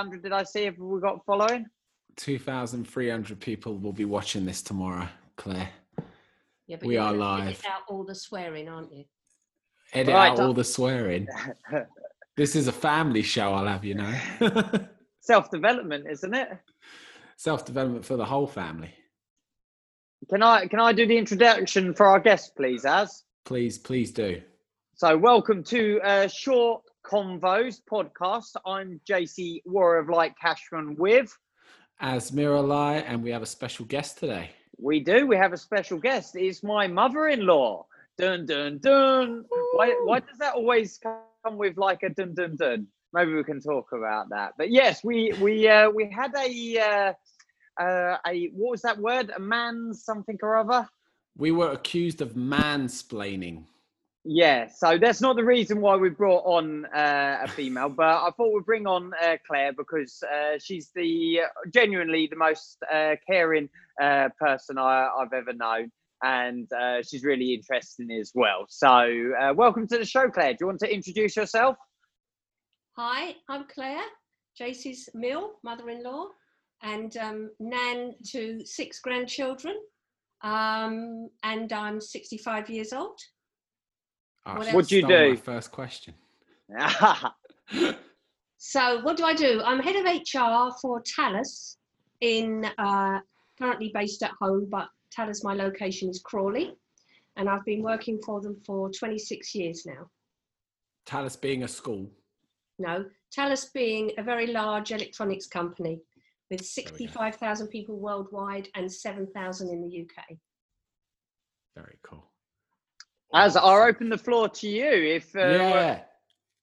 [0.00, 1.66] 300 did I see if we got following?
[2.16, 5.68] 2,300 people will be watching this tomorrow, Claire.
[6.66, 7.48] Yeah, but We you're live.
[7.48, 9.04] edit out all the swearing, aren't you?
[9.92, 11.26] Edit Right, out all the swearing.
[12.36, 14.14] This is a family show, I'll have you know.
[15.20, 16.48] Self development, isn't it?
[17.36, 18.94] Self development for the whole family.
[20.30, 23.24] Can I can I do the introduction for our guest, please, Az?
[23.44, 24.40] Please, please do.
[24.94, 28.56] So, welcome to uh, Short Convos podcast.
[28.66, 31.36] I'm JC War of Light Cashman with.
[32.00, 34.50] Az Miralai, and we have a special guest today.
[34.78, 35.26] We do.
[35.26, 36.36] We have a special guest.
[36.36, 37.86] It's my mother-in-law.
[38.18, 39.44] Dun dun dun.
[39.72, 42.86] Why, why does that always come with like a dun dun dun?
[43.12, 44.52] Maybe we can talk about that.
[44.56, 49.32] But yes, we we uh, we had a uh, uh, a what was that word?
[49.34, 50.88] A man something or other.
[51.36, 53.64] We were accused of mansplaining.
[54.32, 58.30] Yeah, so that's not the reason why we brought on uh, a female, but I
[58.36, 61.40] thought we'd bring on uh, Claire because uh, she's the
[61.74, 63.68] genuinely the most uh, caring
[64.00, 65.90] uh, person I, I've ever known,
[66.22, 68.66] and uh, she's really interesting as well.
[68.68, 70.52] So, welcome to the show, Claire.
[70.52, 71.76] Do you want to introduce yourself?
[72.96, 74.06] Hi, I'm Claire,
[74.60, 76.26] JC's Mill, mother-in-law,
[76.84, 79.74] and um, nan to six grandchildren.
[80.42, 83.18] Um, and I'm 65 years old.
[84.46, 84.74] Oh, What she else?
[84.74, 85.36] What'd you stole my do?
[85.36, 86.14] First question.
[88.62, 89.62] So what do I do?
[89.64, 91.78] I'm head of HR for Thales
[92.20, 93.20] in uh,
[93.58, 96.74] currently based at home, but Thales, my location is Crawley,
[97.36, 100.10] and I've been working for them for 26 years now.
[101.06, 102.06] Thales being a school.
[102.78, 105.98] No, Thales being a very large electronics company
[106.50, 110.36] with 65,000 people worldwide and 7,000 in the UK.
[111.74, 112.30] Very cool.
[113.34, 114.90] As I'll open the floor to you.
[114.90, 116.00] If uh, yeah.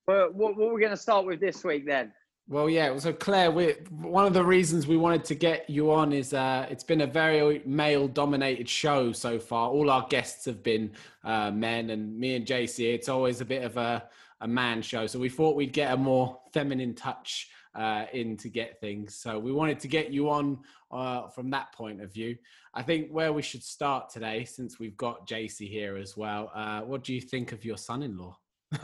[0.05, 2.11] what, what, what we're going to start with this week then?
[2.49, 2.97] Well, yeah.
[2.97, 6.65] So, Claire, we one of the reasons we wanted to get you on is uh,
[6.69, 9.69] it's been a very male-dominated show so far.
[9.69, 10.91] All our guests have been
[11.25, 14.07] uh, men, and me and JC, it's always a bit of a,
[14.39, 15.07] a man show.
[15.07, 19.15] So we thought we'd get a more feminine touch uh, in to get things.
[19.15, 20.59] So we wanted to get you on
[20.91, 22.37] uh, from that point of view.
[22.73, 26.51] I think where we should start today, since we've got JC here as well.
[26.53, 28.37] Uh, what do you think of your son-in-law?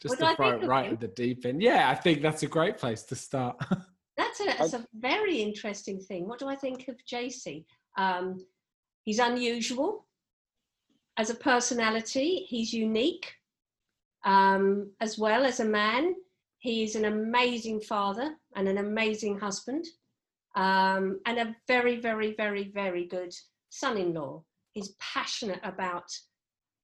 [0.00, 0.94] Just to throw it right him?
[0.94, 1.62] at the deep end.
[1.62, 3.56] Yeah, I think that's a great place to start.
[4.16, 6.26] That's a, that's a very interesting thing.
[6.26, 7.64] What do I think of JC?
[7.96, 8.44] Um,
[9.04, 10.08] he's unusual
[11.16, 12.44] as a personality.
[12.48, 13.32] He's unique
[14.24, 16.14] um, as well as a man.
[16.60, 19.84] He's an amazing father and an amazing husband,
[20.56, 23.32] um, and a very, very, very, very good
[23.70, 24.42] son-in-law.
[24.72, 26.10] He's passionate about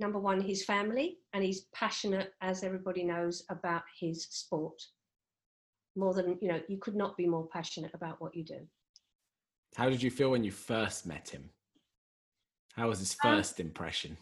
[0.00, 4.80] number one his family, and he's passionate, as everybody knows, about his sport
[5.96, 8.58] more than you know you could not be more passionate about what you do
[9.76, 11.50] How did you feel when you first met him?
[12.74, 14.16] How was his Um, first impression?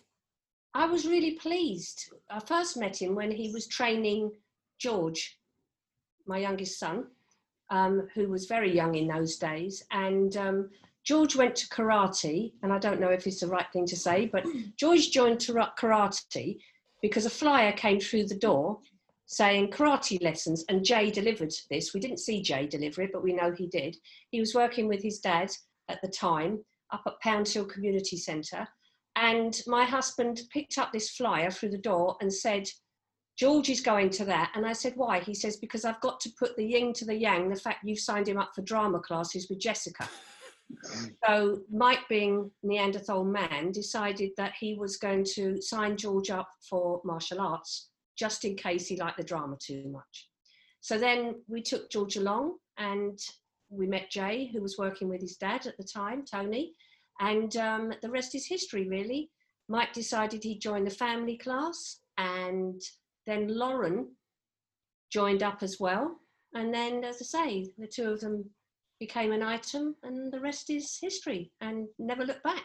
[0.75, 4.31] i was really pleased i first met him when he was training
[4.79, 5.39] george
[6.27, 7.07] my youngest son
[7.71, 9.85] um, who was very young in those days.
[9.91, 10.71] And um,
[11.05, 14.27] george went to karate and i don't know if it's the right thing to say
[14.27, 14.45] but
[14.77, 16.59] george joined karate
[17.01, 18.79] because a flyer came through the door
[19.27, 21.95] saying karate lessons and jay delivered this.
[21.95, 23.97] We didn't see jay deliver it but we know he did.
[24.31, 25.51] He was working with his dad
[25.89, 26.63] at the time
[26.93, 28.69] up at pound hill community centre
[29.17, 32.69] and my husband picked up this flyer through the door and said
[33.37, 35.21] george is going to that and i said why?
[35.21, 37.99] He says because i've got to put the yin to the yang the fact you've
[37.99, 40.09] signed him up for drama classes with jessica.
[41.27, 47.03] So mike being neanderthal man decided that he was going to sign george up for
[47.05, 50.29] martial arts just in case he liked the drama too much.
[50.81, 53.19] So then we took george along and
[53.71, 56.73] we met jay who was working with his dad at the time tony.
[57.21, 59.31] And um, the rest is history really.
[59.69, 62.81] Mike decided he'd join the family class and
[63.27, 64.09] then lauren
[65.11, 66.17] joined up as well
[66.55, 68.45] and then as i say the two of them
[69.01, 72.65] became an item and the rest is history and never look back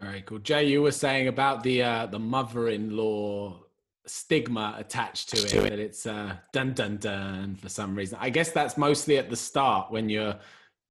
[0.00, 0.40] Very cool.
[0.40, 3.62] Jay, you were saying about the uh, the mother-in-law
[4.06, 8.18] stigma attached to it, that it's uh, dun dun dun for some reason.
[8.20, 10.36] I guess that's mostly at the start when you're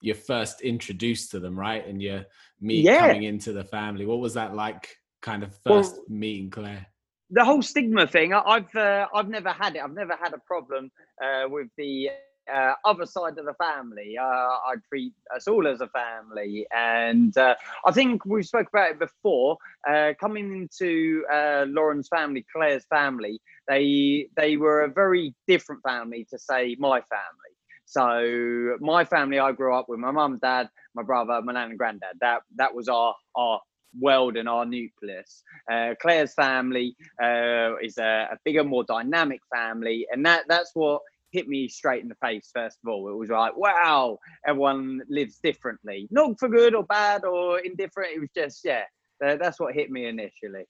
[0.01, 1.85] you're first introduced to them, right?
[1.87, 2.25] And you're
[2.59, 3.01] me Yeah.
[3.07, 4.05] coming into the family.
[4.07, 4.97] What was that like?
[5.21, 6.87] Kind of Well- first meeting Claire.
[7.35, 10.39] The whole stigma thing I- i've uh, i've never had it i've never had a
[10.39, 10.91] problem
[11.23, 12.09] uh, with the
[12.53, 14.17] uh, other side of the family.
[14.21, 17.55] Uh, I treat us all as a family, and uh,
[17.85, 19.57] I think we spoke about it before.
[19.89, 21.23] Uh, coming into
[21.67, 27.53] Lauren's family, Claire's family, they they were a very different family to say my family.
[27.85, 31.77] So my family, I grew up with my mum, dad, my brother, my nan and
[31.79, 32.17] granddad.
[32.21, 33.59] That that was our our
[33.99, 35.43] world and our nucleus.
[35.71, 41.01] Uh, Claire's family uh, is a, a, bigger, more dynamic family, and that that's what
[41.31, 42.49] hit me straight in the face.
[42.53, 44.17] First of all, it was like, wow,
[44.47, 48.15] everyone lives differently, not for good or bad or indifferent.
[48.15, 48.83] It was just, yeah,
[49.19, 50.65] that's what hit me initially.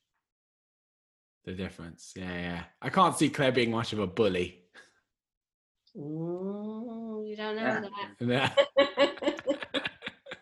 [1.44, 2.62] The difference, yeah, yeah.
[2.82, 4.62] I can't see Claire being much of a bully.
[5.96, 7.88] Ooh, you don't know
[8.20, 8.50] yeah.
[8.76, 9.34] that.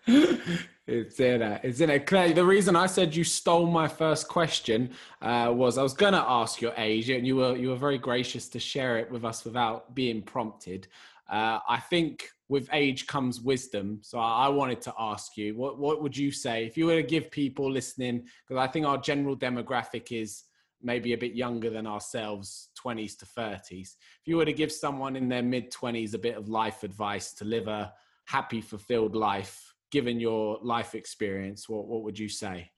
[0.07, 1.61] it's in it.
[1.65, 2.07] It's in it.
[2.07, 4.91] Claire, the reason I said you stole my first question
[5.23, 7.99] uh, was I was going to ask your age, and you were you were very
[7.99, 10.89] gracious to share it with us without being prompted.
[11.31, 14.01] Uh, I think with age comes wisdom.
[14.03, 17.03] So I wanted to ask you, what what would you say if you were to
[17.03, 18.27] give people listening?
[18.47, 20.45] Because I think our general demographic is
[20.83, 23.95] maybe a bit younger than ourselves, 20s to 30s.
[24.21, 27.33] If you were to give someone in their mid 20s a bit of life advice
[27.35, 27.95] to live a
[28.27, 32.69] happy, fulfilled life, given your life experience, what, what would you say?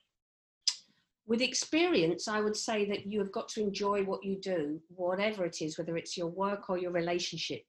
[1.26, 5.46] With experience, I would say that you have got to enjoy what you do, whatever
[5.46, 7.62] it is, whether it's your work or your relationship.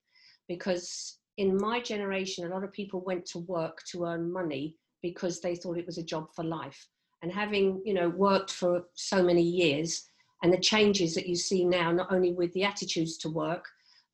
[0.50, 5.40] Because in my generation, a lot of people went to work to earn money because
[5.40, 6.86] they thought it was a job for life.
[7.22, 10.10] And having, you know, worked for so many years
[10.44, 13.66] and the changes that you see now, not only with the attitudes to work,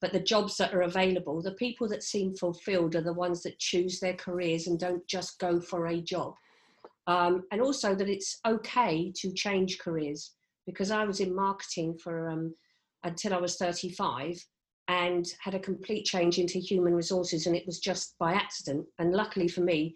[0.03, 3.57] but the jobs that are available, the people that seem fulfilled are the ones that
[3.57, 6.33] choose their careers and don't just go for a job.
[7.07, 10.33] Um, and also that it's okay to change careers
[10.65, 12.53] because I was in marketing for um,
[13.05, 14.45] until I was 35
[14.89, 18.85] and had a complete change into human resources, and it was just by accident.
[18.99, 19.95] And luckily for me,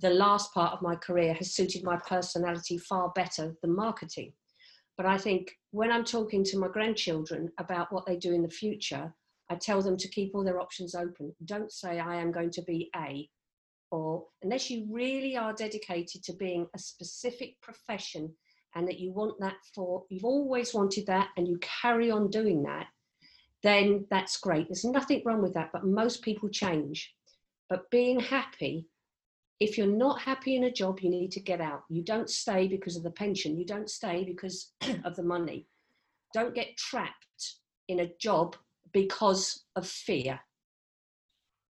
[0.00, 4.32] the last part of my career has suited my personality far better than marketing.
[4.96, 8.48] But I think when I'm talking to my grandchildren about what they do in the
[8.48, 9.12] future,
[9.54, 11.32] I tell them to keep all their options open.
[11.44, 13.30] Don't say, I am going to be A,
[13.92, 18.34] or unless you really are dedicated to being a specific profession
[18.74, 22.64] and that you want that for, you've always wanted that and you carry on doing
[22.64, 22.88] that,
[23.62, 24.66] then that's great.
[24.66, 27.14] There's nothing wrong with that, but most people change.
[27.68, 28.88] But being happy,
[29.60, 31.84] if you're not happy in a job, you need to get out.
[31.88, 34.72] You don't stay because of the pension, you don't stay because
[35.04, 35.68] of the money.
[36.34, 37.54] Don't get trapped
[37.86, 38.56] in a job
[38.94, 40.40] because of fear.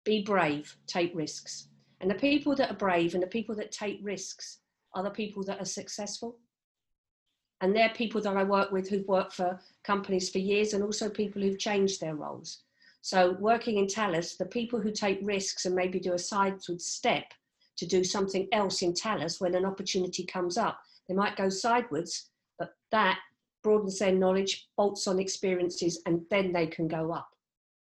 [0.05, 1.67] Be brave, take risks.
[2.01, 4.59] And the people that are brave and the people that take risks
[4.95, 6.39] are the people that are successful.
[7.61, 11.09] And they're people that I work with who've worked for companies for years and also
[11.09, 12.61] people who've changed their roles.
[13.01, 17.25] So, working in Thales, the people who take risks and maybe do a sideward step
[17.77, 22.29] to do something else in Thales when an opportunity comes up, they might go sideways,
[22.57, 23.19] but that
[23.63, 27.29] broadens their knowledge, bolts on experiences, and then they can go up.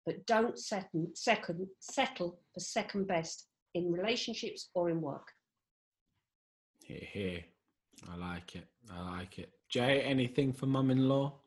[0.06, 5.28] But don't settle, second, settle for second best in relationships or in work.
[6.84, 7.44] Here, here.
[8.12, 8.68] I like it.
[8.92, 9.50] I like it.
[9.70, 11.41] Jay, anything for mum in law?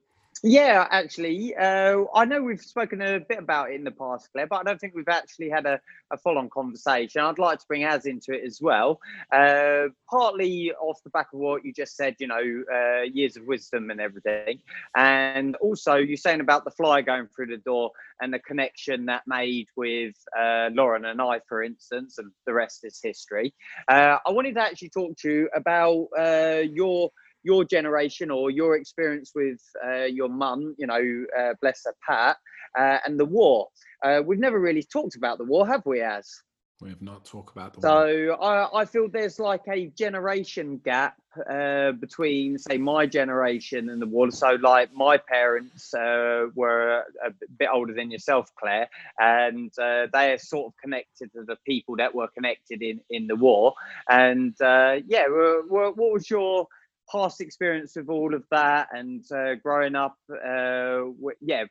[0.47, 4.47] Yeah, actually, uh, I know we've spoken a bit about it in the past, Claire,
[4.47, 5.81] but I don't think we've actually had a,
[6.11, 7.23] a full-on conversation.
[7.23, 9.01] I'd like to bring Az into it as well,
[9.33, 13.47] uh, partly off the back of what you just said, you know, uh, years of
[13.47, 14.59] wisdom and everything,
[14.95, 19.23] and also you saying about the fly going through the door and the connection that
[19.27, 23.55] made with uh, Lauren and I, for instance, and the rest is history.
[23.89, 27.13] Uh, I wanted to actually talk to you about uh, your
[27.45, 32.37] your generation or your experience with uh, your mum, you know, uh, bless her, Pat,
[32.79, 33.69] uh, and the war.
[34.05, 36.43] Uh, we've never really talked about the war, have we, Az?
[36.81, 38.37] We have not talked about the so war.
[38.41, 41.17] So I, I feel there's like a generation gap
[41.49, 44.31] uh, between, say, my generation and the war.
[44.33, 48.89] So, like, my parents uh, were a bit older than yourself, Claire,
[49.21, 53.37] and they are sort of connected to the people that were connected in, in the
[53.37, 53.75] war.
[54.11, 56.67] And yeah, what was your
[57.11, 60.17] past experience with all of that and uh, growing up.
[60.31, 61.05] Uh,
[61.41, 61.65] yeah,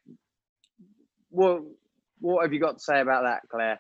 [1.30, 1.62] what
[2.20, 3.80] what have you got to say about that, Claire?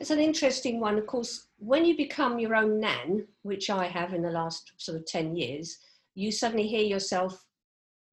[0.00, 0.98] It's an interesting one.
[0.98, 4.98] Of course, when you become your own nan, which I have in the last sort
[4.98, 5.78] of 10 years,
[6.14, 7.44] you suddenly hear yourself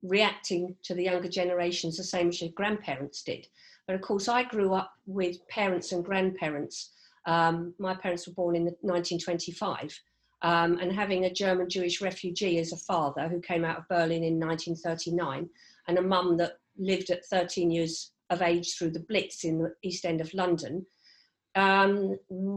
[0.03, 3.47] reacting to the younger generations the same as your grandparents did.
[3.88, 6.91] But of course, I grew up with parents and grandparents.
[7.25, 9.99] Um, my parents were born in 1925
[10.41, 14.24] um, and having a German Jewish refugee as a father who came out of Berlin
[14.24, 15.50] in 1939,
[15.88, 19.74] and a mum that lived at 13 years of age through the Blitz in the
[19.84, 20.86] East End of London,
[21.55, 22.15] um,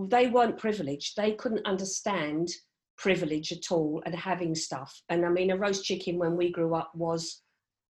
[0.08, 1.16] they weren't privileged.
[1.16, 2.50] They couldn't understand
[2.96, 5.02] privilege at all and having stuff.
[5.08, 7.42] And I mean, a roast chicken when we grew up was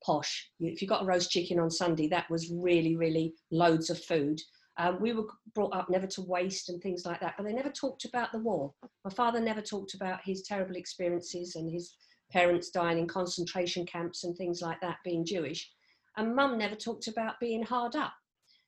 [0.04, 0.48] posh.
[0.60, 4.40] If you got a roast chicken on Sunday, that was really, really loads of food.
[4.80, 7.68] Um, we were brought up never to waste and things like that, but they never
[7.68, 8.72] talked about the war.
[9.04, 11.96] My father never talked about his terrible experiences and his
[12.32, 15.70] parents dying in concentration camps and things like that, being Jewish.
[16.16, 18.14] And mum never talked about being hard up.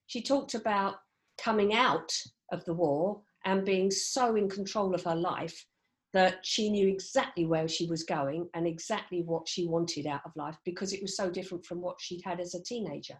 [0.06, 0.96] She talked about
[1.38, 2.12] coming out
[2.52, 5.64] of the war and being so in control of her life
[6.12, 10.36] that she knew exactly where she was going and exactly what she wanted out of
[10.36, 13.18] life because it was so different from what she'd had as a teenager.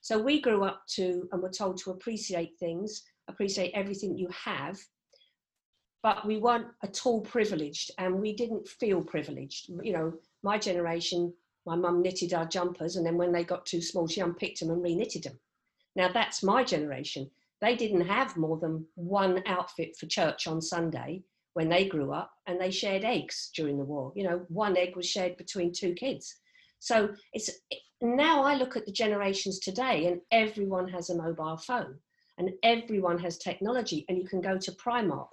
[0.00, 4.78] So we grew up to and were told to appreciate things, appreciate everything you have,
[6.02, 9.68] but we weren't at all privileged and we didn't feel privileged.
[9.82, 11.32] You know, my generation,
[11.66, 14.70] my mum knitted our jumpers and then when they got too small, she unpicked them
[14.70, 15.38] and re-knitted them.
[15.96, 17.30] Now that's my generation.
[17.60, 22.30] They didn't have more than one outfit for church on Sunday when they grew up
[22.46, 24.12] and they shared eggs during the war.
[24.16, 26.36] You know, one egg was shared between two kids.
[26.78, 27.50] So it's
[28.02, 31.98] now I look at the generations today and everyone has a mobile phone
[32.38, 35.32] and everyone has technology and you can go to Primark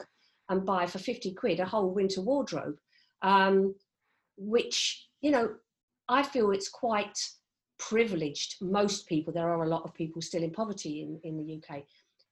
[0.50, 2.78] and buy for 50 quid a whole winter wardrobe,
[3.22, 3.76] um,
[4.38, 5.56] which, you know,
[6.10, 7.18] I feel it's quite
[7.80, 8.56] privileged.
[8.62, 11.84] Most people, there are a lot of people still in poverty in, in the UK,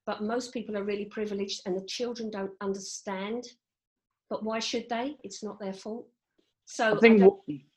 [0.06, 3.46] but most people are really privileged and the children don't understand.
[4.30, 5.18] But why should they?
[5.24, 6.08] It's not their fault.
[6.66, 7.28] So I think I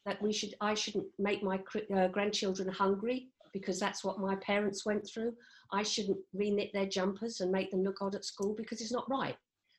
[0.06, 1.60] that we should, I shouldn't make my
[1.94, 5.32] uh, grandchildren hungry because that's what my parents went through.
[5.72, 9.08] I shouldn't reknit their jumpers and make them look odd at school because it's not
[9.10, 9.36] right.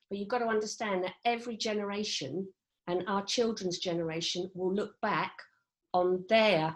[0.10, 2.48] But you've got to understand that every generation
[2.88, 5.34] and our children's generation will look back
[5.94, 6.76] on their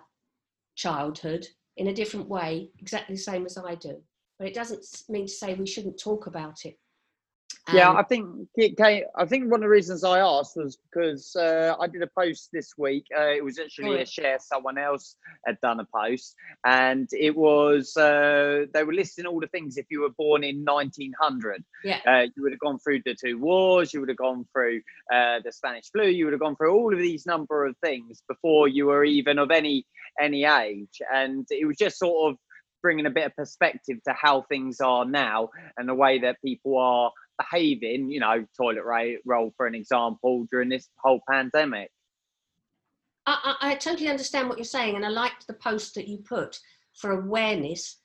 [0.76, 1.48] childhood
[1.78, 3.98] in a different way, exactly the same as I do.
[4.38, 6.78] But it doesn't mean to say we shouldn't talk about it.
[7.68, 11.36] Um, yeah, I think Kate, I think one of the reasons I asked was because
[11.36, 13.06] uh, I did a post this week.
[13.18, 17.96] Uh, it was actually a share someone else had done a post, and it was
[17.96, 21.64] uh, they were listing all the things if you were born in 1900.
[21.84, 23.94] Yeah, uh, you would have gone through the two wars.
[23.94, 24.82] You would have gone through
[25.14, 26.06] uh, the Spanish flu.
[26.06, 29.40] You would have gone through all of these number of things before you were even
[29.40, 29.86] of any
[30.22, 32.38] any age, and it was just sort of
[32.84, 36.78] bringing a bit of perspective to how things are now and the way that people
[36.78, 38.84] are behaving, you know, toilet
[39.26, 41.90] roll for an example, during this whole pandemic.
[43.26, 46.18] I, I, I totally understand what you're saying, and I liked the post that you
[46.18, 46.60] put
[46.96, 48.00] for awareness,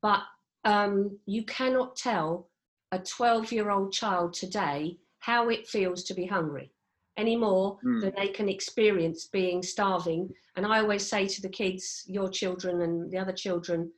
[0.00, 0.22] but
[0.64, 2.48] um, you cannot tell
[2.92, 6.72] a 12 year old child today how it feels to be hungry
[7.16, 8.00] any more mm.
[8.00, 10.30] than they can experience being starving.
[10.56, 13.90] And I always say to the kids, your children and the other children,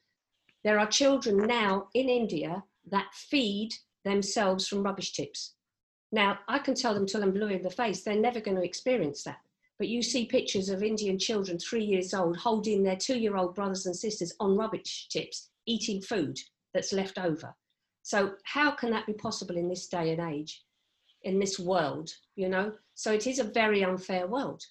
[0.64, 3.71] there are children now in India that feed
[4.04, 5.54] themselves from rubbish tips.
[6.12, 8.64] Now, I can tell them till I'm blue in the face, they're never going to
[8.64, 9.40] experience that.
[9.78, 13.54] But you see pictures of Indian children, three years old, holding their two year old
[13.54, 16.38] brothers and sisters on rubbish tips, eating food
[16.73, 17.54] that's left over.
[18.02, 20.62] So, how can that be possible in this day and age,
[21.23, 22.73] in this world, you know?
[22.94, 24.62] So, it is a very unfair world.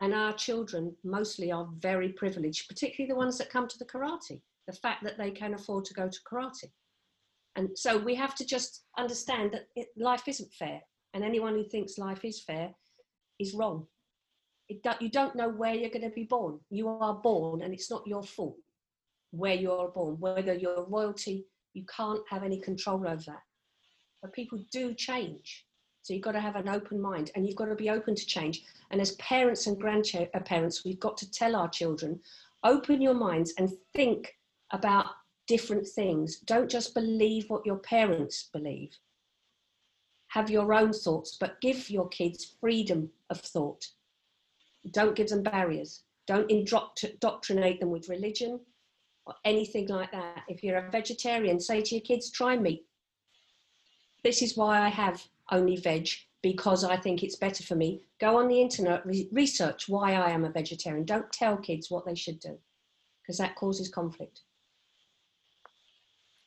[0.00, 4.40] And our children mostly are very privileged, particularly the ones that come to the karate,
[4.66, 6.70] the fact that they can afford to go to karate.
[7.56, 10.80] And so we have to just understand that it, life isn't fair.
[11.14, 12.70] And anyone who thinks life is fair
[13.38, 13.86] is wrong.
[14.68, 16.60] Do, you don't know where you're going to be born.
[16.70, 18.56] You are born, and it's not your fault
[19.32, 20.16] where you're born.
[20.20, 23.42] Whether you're royalty, you can't have any control over that.
[24.22, 25.66] But people do change.
[26.02, 28.26] So you've got to have an open mind and you've got to be open to
[28.26, 28.62] change.
[28.90, 32.20] And as parents and grandparents, uh, we've got to tell our children
[32.64, 34.34] open your minds and think
[34.72, 35.06] about
[35.50, 36.38] different things.
[36.46, 38.96] Don't just believe what your parents believe.
[40.28, 43.84] Have your own thoughts, but give your kids freedom of thought.
[44.92, 46.04] Don't give them barriers.
[46.28, 48.60] Don't indoctrinate them with religion
[49.26, 50.44] or anything like that.
[50.46, 52.86] If you're a vegetarian, say to your kids, try meat.
[54.22, 56.08] This is why I have only veg
[56.42, 58.04] because I think it's better for me.
[58.20, 61.04] Go on the internet, re- research why I am a vegetarian.
[61.04, 62.56] Don't tell kids what they should do
[63.20, 64.42] because that causes conflict.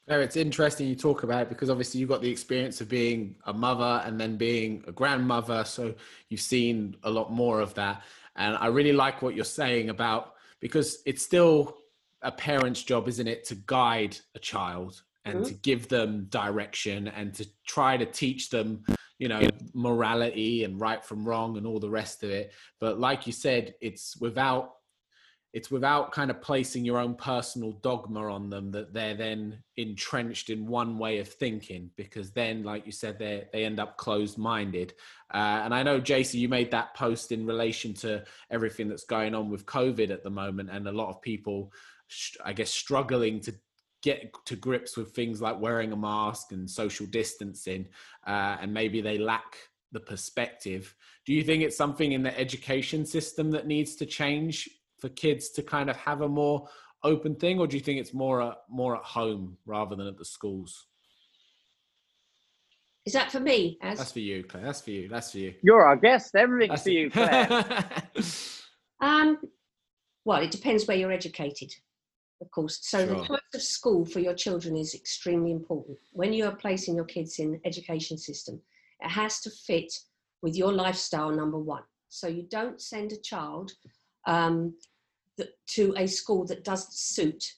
[0.07, 3.35] No, it's interesting you talk about it because obviously you've got the experience of being
[3.45, 5.63] a mother and then being a grandmother.
[5.63, 5.95] So
[6.27, 8.03] you've seen a lot more of that.
[8.35, 11.77] And I really like what you're saying about because it's still
[12.21, 15.45] a parent's job, isn't it, to guide a child and mm-hmm.
[15.45, 18.83] to give them direction and to try to teach them,
[19.19, 19.41] you know,
[19.73, 22.51] morality and right from wrong and all the rest of it.
[22.79, 24.73] But like you said, it's without
[25.53, 30.49] it's without kind of placing your own personal dogma on them that they're then entrenched
[30.49, 34.37] in one way of thinking because then like you said they they end up closed
[34.37, 34.93] minded
[35.33, 39.33] uh, and i know jc you made that post in relation to everything that's going
[39.35, 41.71] on with covid at the moment and a lot of people
[42.43, 43.53] i guess struggling to
[44.01, 47.87] get to grips with things like wearing a mask and social distancing
[48.27, 49.55] uh, and maybe they lack
[49.93, 50.93] the perspective.
[51.25, 54.67] Do you think it's something in the education system that needs to change
[55.03, 56.65] for kids to kind of have a more
[57.03, 60.17] open thing, or do you think it's more at, more at home rather than at
[60.17, 60.87] the schools?
[63.05, 63.77] Is that for me?
[63.81, 63.97] Az?
[63.97, 64.63] That's for you, Claire.
[64.63, 65.09] That's for you.
[65.09, 65.53] That's for you.
[65.61, 66.33] You're our guest.
[66.35, 67.65] Everything's That's for you, Claire.
[69.01, 69.39] um,
[70.23, 71.75] well, it depends where you're educated,
[72.41, 72.79] of course.
[72.83, 73.07] So sure.
[73.07, 75.97] the choice of school for your children is extremely important.
[76.13, 78.61] When you are placing your kids in education system,
[79.01, 79.91] it has to fit
[80.41, 81.29] with your lifestyle.
[81.29, 81.83] Number one.
[82.07, 83.73] So you don't send a child
[84.27, 84.75] um,
[85.67, 87.53] to a school that doesn't suit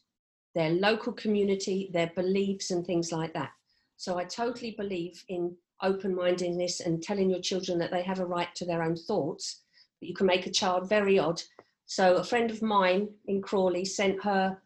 [0.53, 3.51] their local community, their beliefs, and things like that.
[3.98, 8.25] So I totally believe in open mindedness and telling your children that they have a
[8.25, 9.62] right to their own thoughts,
[10.00, 11.41] but you can make a child very odd.
[11.86, 14.58] So a friend of mine in Crawley sent her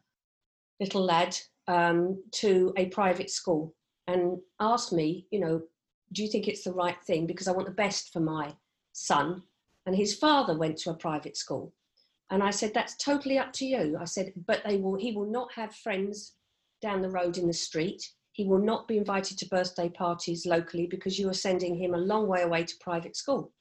[0.78, 1.36] little lad
[1.68, 3.74] um, to a private school
[4.06, 5.60] and asked me, you know,
[6.12, 7.26] do you think it's the right thing?
[7.26, 8.54] Because I want the best for my
[8.92, 9.42] son.
[9.86, 11.72] And his father went to a private school.
[12.30, 13.96] And I said, that's totally up to you.
[14.00, 16.34] I said, but they will, he will not have friends
[16.80, 18.02] down the road in the street.
[18.32, 21.98] He will not be invited to birthday parties locally because you are sending him a
[21.98, 23.52] long way away to private school.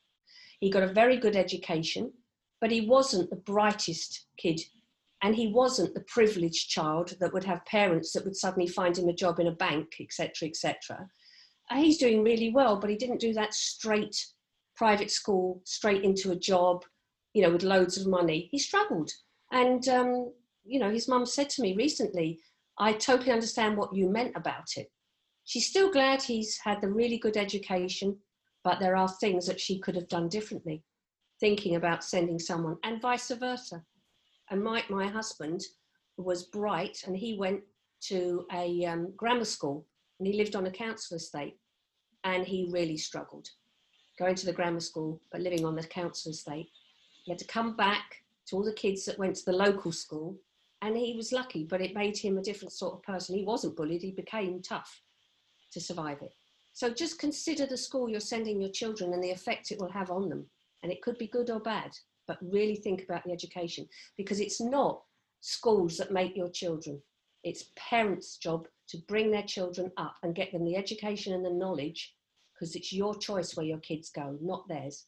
[0.59, 2.13] He got a very good education,
[2.61, 4.61] but he wasn't the brightest kid.
[5.21, 9.09] And he wasn't the privileged child that would have parents that would suddenly find him
[9.09, 11.09] a job in a bank, etc., etc.
[11.71, 14.15] Uh, he's doing really well, but he didn't do that straight
[14.77, 16.85] private school, straight into a job,
[17.33, 18.49] you know, with loads of money.
[18.51, 19.11] He struggled.
[19.51, 20.31] And, um,
[20.63, 22.39] you know, his mum said to me recently,
[22.77, 24.91] I totally understand what you meant about it.
[25.45, 28.17] She's still glad he's had the really good education,
[28.63, 30.83] but there are things that she could have done differently,
[31.39, 33.83] thinking about sending someone, and vice versa.
[34.51, 35.61] And Mike, my husband,
[36.17, 37.61] was bright and he went
[38.01, 39.85] to a um, grammar school
[40.19, 41.57] and he lived on a council estate
[42.23, 43.47] and he really struggled
[44.17, 46.67] going to the grammar school but living on the council estate
[47.29, 50.35] he had to come back to all the kids that went to the local school,
[50.81, 53.35] and he was lucky, but it made him a different sort of person.
[53.35, 55.03] He wasn't bullied, he became tough
[55.73, 56.33] to survive it.
[56.73, 60.09] So just consider the school you're sending your children and the effect it will have
[60.09, 60.47] on them.
[60.81, 61.91] And it could be good or bad,
[62.25, 63.87] but really think about the education
[64.17, 65.03] because it's not
[65.41, 66.99] schools that make your children.
[67.43, 71.51] It's parents' job to bring their children up and get them the education and the
[71.51, 72.15] knowledge
[72.55, 75.05] because it's your choice where your kids go, not theirs.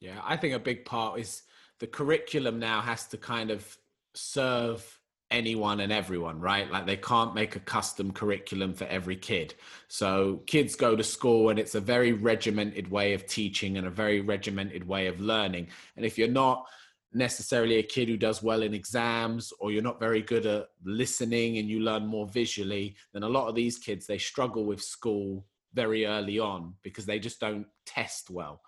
[0.00, 1.42] Yeah, I think a big part is
[1.78, 3.76] the curriculum now has to kind of
[4.14, 6.70] serve anyone and everyone, right?
[6.70, 9.54] Like they can't make a custom curriculum for every kid.
[9.88, 13.90] So kids go to school and it's a very regimented way of teaching and a
[13.90, 15.68] very regimented way of learning.
[15.96, 16.66] And if you're not
[17.12, 21.58] necessarily a kid who does well in exams or you're not very good at listening
[21.58, 25.44] and you learn more visually, then a lot of these kids they struggle with school
[25.74, 28.60] very early on because they just don't test well.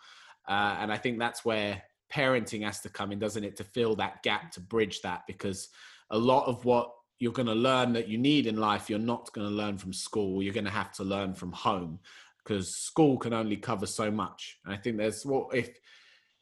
[0.48, 1.82] Uh, and I think that's where
[2.12, 5.68] parenting has to come in, doesn't it, to fill that gap, to bridge that, because
[6.11, 9.32] a lot of what you're going to learn that you need in life, you're not
[9.32, 10.42] going to learn from school.
[10.42, 11.98] You're going to have to learn from home
[12.42, 14.58] because school can only cover so much.
[14.64, 15.78] And I think there's what if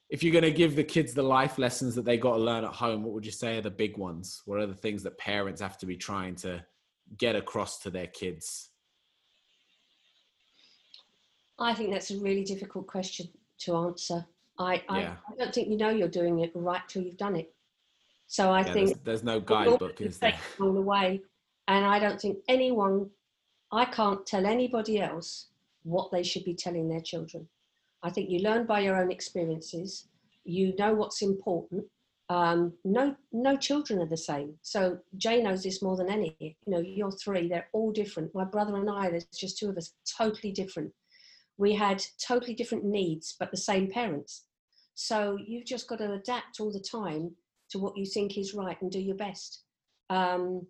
[0.09, 2.63] if you're going to give the kids the life lessons that they got to learn
[2.63, 4.43] at home, what would you say are the big ones?
[4.45, 6.65] What are the things that parents have to be trying to
[7.19, 8.69] get across to their kids?
[11.59, 13.29] I think that's a really difficult question
[13.61, 14.25] to answer.
[14.59, 15.15] I, yeah.
[15.29, 17.53] I, I, don't think you know you're doing it right till you've done it.
[18.27, 20.35] So I yeah, think there's, there's, no guidebook, is there?
[20.59, 21.21] Along the way,
[21.69, 23.11] and I don't think anyone,
[23.71, 25.49] I can't tell anybody else
[25.85, 27.47] what they should be telling their children.
[28.03, 30.09] I think you learn by your own experiences.
[30.45, 31.85] You know what's important.
[32.29, 34.55] Um, no, no children are the same.
[34.63, 36.37] So Jay knows this more than any.
[36.41, 37.49] You know, you're three.
[37.49, 38.35] They're all different.
[38.35, 40.93] My brother and I, there's just two of us, totally different
[41.59, 44.45] we had totally different needs but the same parents.
[44.95, 47.33] So you've just got to adapt all the time
[47.71, 49.63] to what you think is right and do your best.
[50.09, 50.67] Um,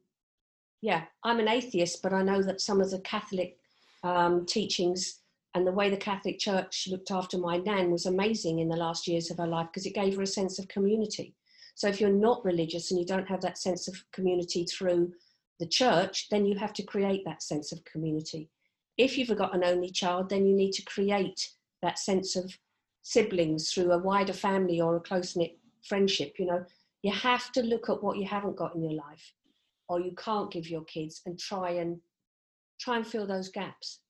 [0.83, 3.59] yeah i'm an atheist but i know that some of the catholic
[4.05, 5.20] um, teachings
[5.55, 9.09] and the way the catholic church looked after my nan was amazing in the last
[9.09, 11.35] years of her life because it gave her a sense of community.
[11.75, 15.12] So if you're not religious and you don't have that sense of community through
[15.59, 18.49] the church then you have to create that sense of community
[18.97, 21.51] if you've got an only child, then you need to create
[21.83, 22.57] that sense of
[23.03, 26.35] siblings through a wider family or a close knit friendship.
[26.39, 26.65] You know,
[27.03, 29.33] You have to look at what you haven't got in your life
[29.89, 32.01] or you can't give your kids and try and
[32.81, 34.01] try and fill those gaps.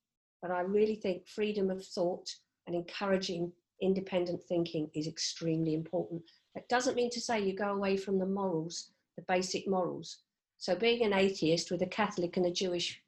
[0.41, 2.29] But I really think freedom of thought
[2.67, 6.23] and encouraging independent thinking is extremely important.
[6.55, 10.19] That doesn't mean to say you go away from the morals, the basic morals.
[10.59, 13.03] So being an atheist with a Catholic and a Jewish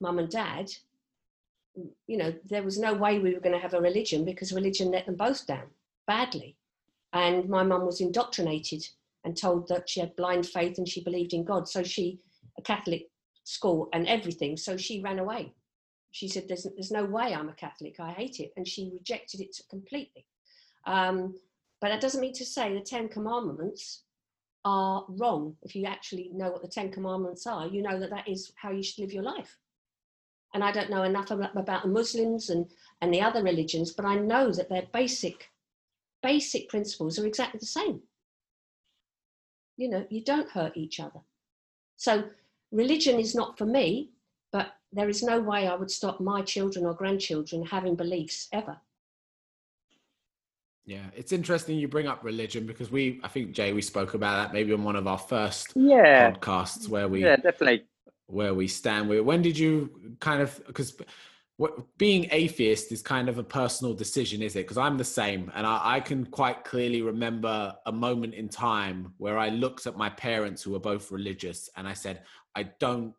[0.00, 0.70] mum and dad,
[2.06, 4.90] you know, there was no way we were going to have a religion because religion
[4.90, 5.66] let them both down
[6.06, 6.56] badly.
[7.12, 8.86] And my mum was indoctrinated
[9.24, 11.68] and told that she had blind faith and she believed in God.
[11.68, 12.20] So she,
[12.58, 13.08] a Catholic
[13.44, 15.52] school and everything, so she ran away.
[16.12, 18.52] She said, There's, there's no way I'm a Catholic, I hate it.
[18.56, 20.26] And she rejected it completely.
[20.86, 21.34] Um,
[21.80, 24.02] but that doesn't mean to say the Ten Commandments
[24.64, 25.56] are wrong.
[25.62, 28.70] If you actually know what the Ten Commandments are, you know that that is how
[28.70, 29.56] you should live your life.
[30.54, 32.66] And I don't know enough about the Muslims and,
[33.00, 35.50] and the other religions, but I know that their basic,
[36.22, 38.00] basic principles are exactly the same.
[39.76, 41.20] You know, you don't hurt each other.
[41.96, 42.24] So
[42.72, 44.10] religion is not for me,
[44.52, 48.78] but there is no way I would stop my children or grandchildren having beliefs ever.
[50.86, 54.36] Yeah, it's interesting you bring up religion because we, I think Jay, we spoke about
[54.36, 56.30] that maybe on one of our first yeah.
[56.30, 57.84] podcasts where we, yeah, definitely
[58.26, 59.08] where we stand.
[59.08, 60.96] with When did you kind of because
[61.58, 64.60] what, being atheist is kind of a personal decision, is it?
[64.60, 69.14] Because I'm the same, and I, I, can quite clearly remember a moment in time
[69.16, 72.22] where I looked at my parents who were both religious, and I said,
[72.54, 73.14] "I don't,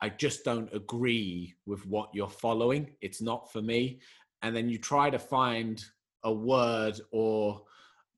[0.00, 2.90] I just don't agree with what you're following.
[3.00, 4.00] It's not for me."
[4.42, 5.84] And then you try to find
[6.22, 7.62] a word or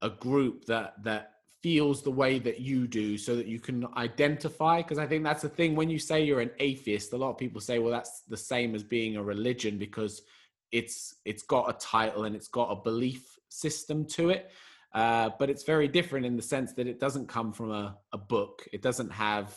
[0.03, 1.34] a group that that
[1.65, 5.45] feels the way that you do so that you can identify because i think that's
[5.47, 8.21] the thing when you say you're an atheist a lot of people say well that's
[8.29, 10.23] the same as being a religion because
[10.75, 14.51] it's it's got a title and it's got a belief system to it.
[14.93, 18.19] Uh, but it's very different in the sense that it doesn't come from a, a
[18.19, 18.67] book.
[18.73, 19.57] It doesn't have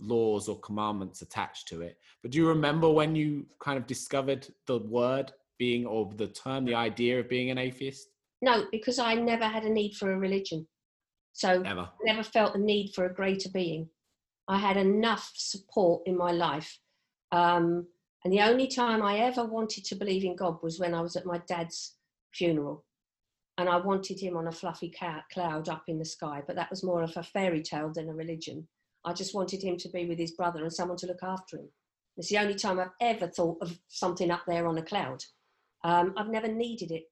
[0.00, 1.98] laws or commandments attached to it.
[2.22, 6.64] But do you remember when you kind of discovered the word being or the term
[6.64, 8.08] the idea of being an atheist?
[8.42, 10.66] No because i never had a need for a religion
[11.34, 11.88] so never.
[12.04, 13.88] never felt the need for a greater being.
[14.46, 16.78] I had enough support in my life.
[17.32, 17.88] Um,
[18.24, 21.16] and the only time I ever wanted to believe in God was when I was
[21.16, 21.96] at my dad's
[22.32, 22.84] funeral.
[23.58, 24.92] And I wanted him on a fluffy
[25.32, 28.14] cloud up in the sky, but that was more of a fairy tale than a
[28.14, 28.66] religion.
[29.04, 31.68] I just wanted him to be with his brother and someone to look after him.
[32.16, 35.24] It's the only time I've ever thought of something up there on a cloud.
[35.82, 37.04] Um, I've never needed it.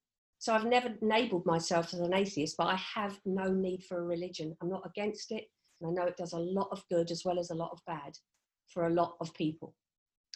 [0.42, 4.04] So I've never labeled myself as an atheist, but I have no need for a
[4.04, 4.56] religion.
[4.60, 5.44] I'm not against it.
[5.80, 7.78] And I know it does a lot of good as well as a lot of
[7.86, 8.18] bad
[8.66, 9.72] for a lot of people.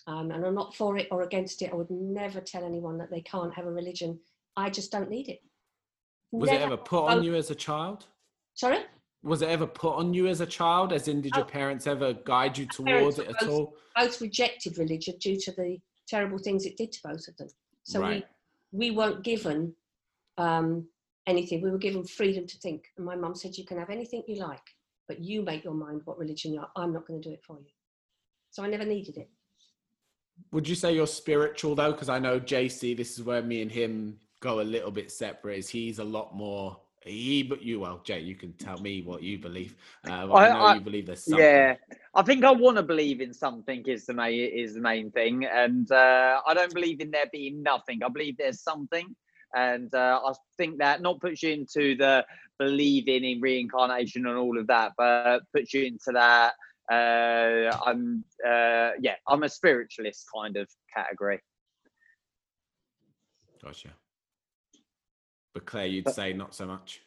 [0.06, 1.72] Um, and I'm not for it or against it.
[1.72, 4.20] I would never tell anyone that they can't have a religion.
[4.56, 5.40] I just don't need it.
[6.30, 6.62] Was never.
[6.62, 8.06] it ever put on you as a child?
[8.54, 8.84] Sorry?
[9.24, 10.92] Was it ever put on you as a child?
[10.92, 13.74] As in, did your oh, parents ever guide you towards it at both, all?
[13.96, 17.48] Both rejected religion due to the terrible things it did to both of them.
[17.82, 18.24] So right.
[18.70, 19.74] we, we weren't given
[20.38, 20.86] um,
[21.26, 21.62] anything.
[21.62, 22.84] We were given freedom to think.
[22.96, 24.62] And my mum said, You can have anything you like,
[25.08, 26.70] but you make your mind what religion you are.
[26.76, 27.70] I'm not going to do it for you.
[28.50, 29.28] So I never needed it.
[30.52, 31.92] Would you say you're spiritual though?
[31.92, 35.58] Because I know JC, this is where me and him go a little bit separate.
[35.58, 39.22] Is he's a lot more he but you well jay you can tell me what
[39.22, 39.76] you believe
[40.08, 41.44] uh, I, I, know I, you believe there's something.
[41.44, 41.74] yeah
[42.14, 45.44] i think i want to believe in something is the main is the main thing
[45.44, 49.14] and uh, i don't believe in there being nothing i believe there's something
[49.56, 52.24] and uh, I think that not puts you into the
[52.58, 56.52] believing in reincarnation and all of that, but puts you into that.
[56.92, 61.40] Uh, I'm uh, yeah, I'm a spiritualist kind of category.
[63.64, 63.88] Gotcha.
[65.54, 67.00] But Claire, you'd but, say not so much.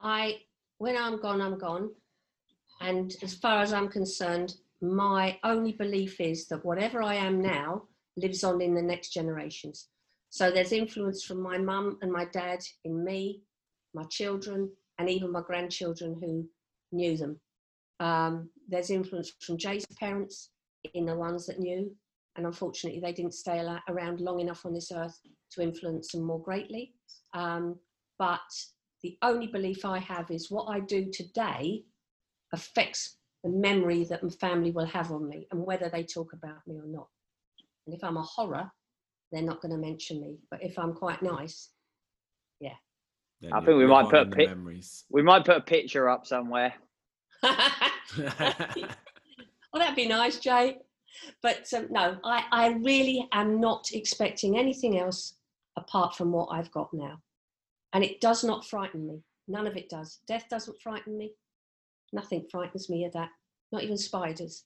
[0.00, 0.40] I
[0.78, 1.90] when I'm gone, I'm gone.
[2.80, 7.84] And as far as I'm concerned, my only belief is that whatever I am now
[8.16, 9.88] lives on in the next generations.
[10.34, 13.42] So there's influence from my mum and my dad in me,
[13.94, 14.68] my children,
[14.98, 16.44] and even my grandchildren who
[16.90, 17.38] knew them.
[18.00, 20.50] Um, there's influence from Jay's parents
[20.92, 21.88] in the ones that knew,
[22.34, 25.16] and unfortunately, they didn't stay around long enough on this earth
[25.52, 26.94] to influence them more greatly.
[27.32, 27.78] Um,
[28.18, 28.40] but
[29.04, 31.84] the only belief I have is what I do today
[32.52, 36.66] affects the memory that my family will have on me and whether they talk about
[36.66, 37.06] me or not.
[37.86, 38.72] And if I'm a horror,
[39.34, 40.38] they're not going to mention me.
[40.50, 41.70] But if I'm quite nice,
[42.60, 42.74] yeah.
[43.40, 45.04] Then I think we might put a pi- memories.
[45.10, 46.74] we might put a picture up somewhere.
[47.42, 47.56] well,
[49.74, 50.78] that'd be nice, Jay.
[51.42, 55.34] But um, no, I, I really am not expecting anything else
[55.76, 57.20] apart from what I've got now.
[57.92, 59.22] And it does not frighten me.
[59.46, 60.20] None of it does.
[60.26, 61.32] Death doesn't frighten me.
[62.12, 63.28] Nothing frightens me of that.
[63.72, 64.64] Not even spiders.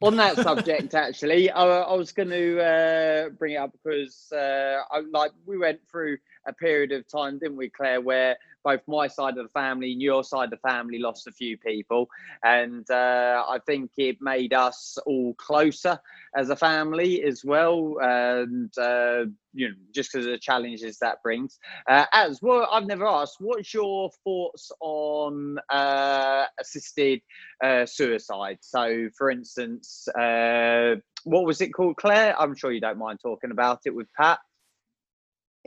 [0.00, 4.78] On that subject, actually, I, I was going to uh, bring it up because, uh,
[4.90, 9.06] I, like, we went through a period of time, didn't we, Claire, where both my
[9.06, 12.08] side of the family and your side of the family lost a few people.
[12.42, 15.98] And uh, I think it made us all closer
[16.36, 17.96] as a family as well.
[18.00, 21.58] And, uh, you know, just because of the challenges that brings.
[21.88, 27.20] Uh, as well, I've never asked, what's your thoughts on uh, assisted
[27.62, 28.58] uh, suicide?
[28.60, 32.38] So, for instance, uh, what was it called, Claire?
[32.40, 34.40] I'm sure you don't mind talking about it with Pat.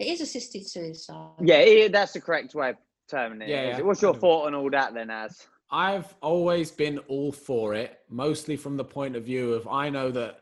[0.01, 1.29] It is assisted suicide.
[1.39, 3.49] Yeah, yeah that's the correct way of terming it.
[3.49, 3.81] Yeah, yeah.
[3.81, 5.45] What's your thought on all that then, Az?
[5.69, 10.09] I've always been all for it, mostly from the point of view of I know
[10.09, 10.39] that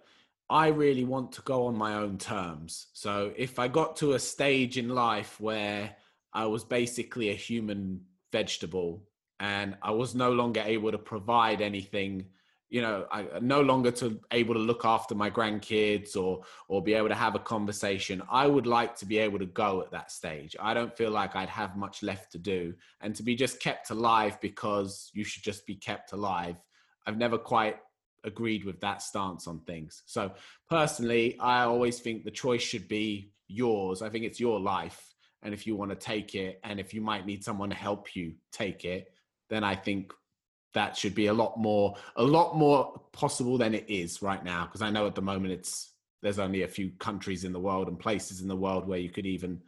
[0.49, 2.87] I really want to go on my own terms.
[2.93, 5.93] So if I got to a stage in life where
[6.33, 7.99] I was basically a human
[8.31, 9.03] vegetable
[9.41, 12.25] and I was no longer able to provide anything
[12.69, 16.81] you know i uh, no longer to able to look after my grandkids or or
[16.83, 18.21] be able to have a conversation.
[18.29, 20.55] I would like to be able to go at that stage.
[20.59, 22.73] I don't feel like i'd have much left to do.
[23.01, 26.57] And to be just kept alive because you should just be kept alive
[27.05, 27.77] i've never quite
[28.23, 30.03] agreed with that stance on things.
[30.05, 30.31] So
[30.69, 34.01] personally i always think the choice should be yours.
[34.01, 35.15] I think it's your life.
[35.41, 38.15] And if you want to take it and if you might need someone to help
[38.15, 39.11] you take it
[39.49, 40.13] then i think
[40.73, 44.65] that should be a lot more a lot more possible than it is right now
[44.65, 47.87] because i know at the moment it's there's only a few countries in the world
[47.87, 49.61] and places in the world where you could even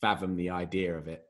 [0.00, 1.24] fathom the idea of it.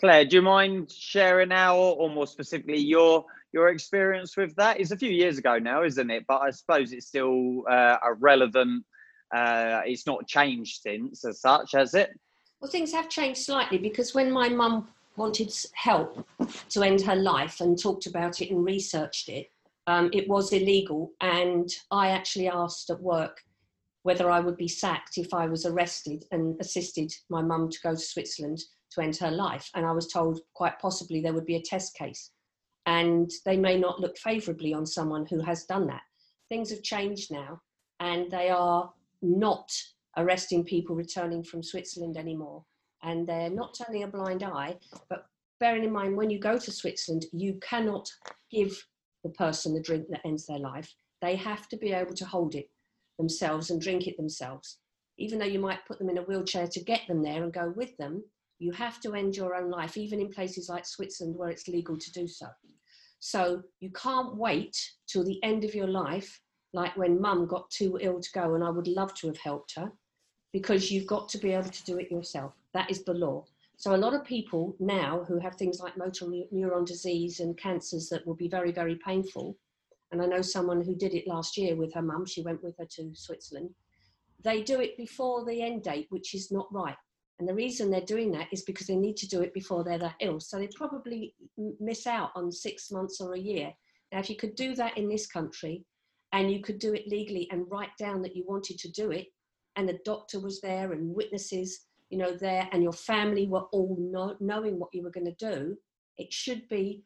[0.00, 4.78] Claire do you mind sharing now or more specifically your your experience with that?
[4.78, 6.24] It's a few years ago now isn't it?
[6.28, 8.84] But i suppose it's still uh, a relevant
[9.34, 12.10] uh, it's not changed since as such has it?
[12.60, 16.26] Well things have changed slightly because when my mum wanted help
[16.70, 19.48] to end her life and talked about it and researched it,
[19.86, 21.12] um, it was illegal.
[21.20, 23.42] And I actually asked at work
[24.02, 27.90] whether I would be sacked if I was arrested and assisted my mum to go
[27.92, 28.60] to Switzerland
[28.92, 29.68] to end her life.
[29.74, 32.30] And I was told quite possibly there would be a test case.
[32.86, 36.02] And they may not look favourably on someone who has done that.
[36.48, 37.60] Things have changed now,
[37.98, 39.68] and they are not
[40.16, 42.64] arresting people returning from Switzerland anymore
[43.02, 44.76] and they're not turning a blind eye.
[45.08, 45.26] But
[45.60, 48.10] bearing in mind, when you go to Switzerland, you cannot
[48.50, 48.82] give
[49.24, 50.94] the person the drink that ends their life.
[51.22, 52.70] They have to be able to hold it
[53.18, 54.78] themselves and drink it themselves.
[55.18, 57.72] Even though you might put them in a wheelchair to get them there and go
[57.74, 58.22] with them,
[58.58, 61.96] you have to end your own life, even in places like Switzerland where it's legal
[61.96, 62.46] to do so.
[63.20, 64.76] So you can't wait
[65.08, 66.40] till the end of your life,
[66.72, 69.74] like when mum got too ill to go, and I would love to have helped
[69.76, 69.90] her,
[70.52, 72.52] because you've got to be able to do it yourself.
[72.76, 73.46] That is the law.
[73.78, 78.10] So a lot of people now who have things like motor neuron disease and cancers
[78.10, 79.56] that will be very, very painful,
[80.12, 82.76] and I know someone who did it last year with her mum, she went with
[82.78, 83.70] her to Switzerland,
[84.44, 86.98] they do it before the end date, which is not right.
[87.38, 89.98] And the reason they're doing that is because they need to do it before they're
[89.98, 90.38] that ill.
[90.38, 91.34] So they probably
[91.80, 93.72] miss out on six months or a year.
[94.12, 95.82] Now, if you could do that in this country
[96.32, 99.28] and you could do it legally and write down that you wanted to do it,
[99.76, 103.96] and the doctor was there and witnesses you know, there and your family were all
[103.98, 105.76] know, knowing what you were going to do,
[106.18, 107.04] it should be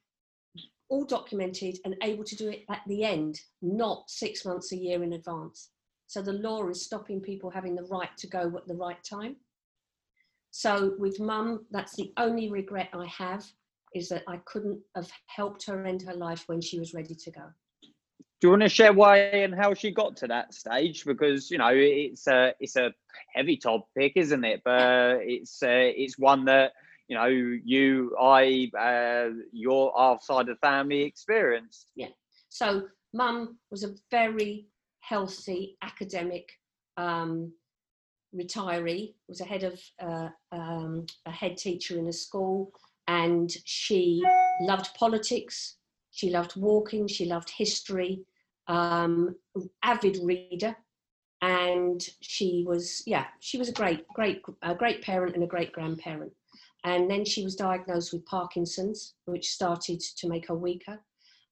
[0.89, 5.03] all documented and able to do it at the end, not six months a year
[5.03, 5.71] in advance.
[6.07, 9.37] So the law is stopping people having the right to go at the right time.
[10.51, 13.45] So with mum, that's the only regret I have
[13.95, 17.31] is that I couldn't have helped her end her life when she was ready to
[17.31, 17.45] go
[18.41, 21.05] do you want to share why and how she got to that stage?
[21.05, 22.93] Because you know it's a it's a
[23.35, 24.63] heavy topic, isn't it?
[24.65, 26.73] But it's uh, it's one that
[27.09, 31.91] you know you, I, uh, your our side of family experienced.
[31.95, 32.09] Yeah.
[32.49, 34.69] So mum was a very
[35.01, 36.51] healthy academic
[36.97, 37.53] um,
[38.35, 39.15] retiree.
[39.29, 42.73] Was a head of uh, um, a head teacher in a school,
[43.07, 44.23] and she
[44.63, 45.77] loved politics.
[46.11, 47.07] She loved walking.
[47.07, 48.25] She loved history
[48.67, 49.35] um,
[49.83, 50.77] avid reader,
[51.43, 55.73] and she was yeah she was a great great a great parent and a great
[55.73, 56.33] grandparent.
[56.85, 60.99] And then she was diagnosed with Parkinson's, which started to make her weaker.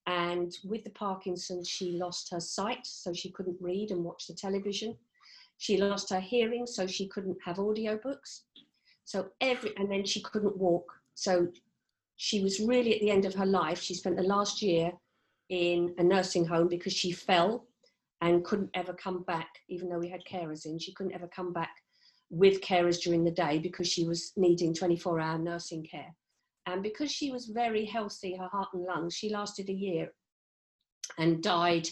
[0.07, 4.33] And with the Parkinson's, she lost her sight, so she couldn't read and watch the
[4.33, 4.97] television.
[5.59, 8.45] She lost her hearing, so she couldn't have audio books.
[9.05, 10.91] So every, and then she couldn't walk.
[11.15, 11.49] So
[12.19, 13.81] she was really at the end of her life.
[13.81, 14.93] She spent the last year
[15.49, 17.67] in a nursing home because she fell
[18.21, 20.81] and couldn't ever come back, even though we had carers in.
[20.81, 21.71] She couldn't ever come back
[22.29, 26.13] with carers during the day because she was needing 24 hour nursing care.
[26.67, 30.13] And because she was very healthy, her heart and lungs, she lasted a year
[31.19, 31.89] and died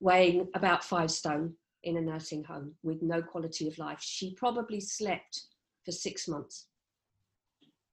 [0.00, 1.52] weighing about five stone
[1.84, 4.00] in a nursing home with no quality of life.
[4.00, 5.42] She probably slept
[5.84, 6.67] for six months.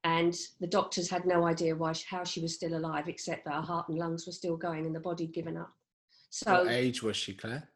[0.06, 3.60] And the doctors had no idea why, how she was still alive, except that her
[3.60, 5.72] heart and lungs were still going and the body had given up.
[6.30, 7.68] So, what age was she, Claire?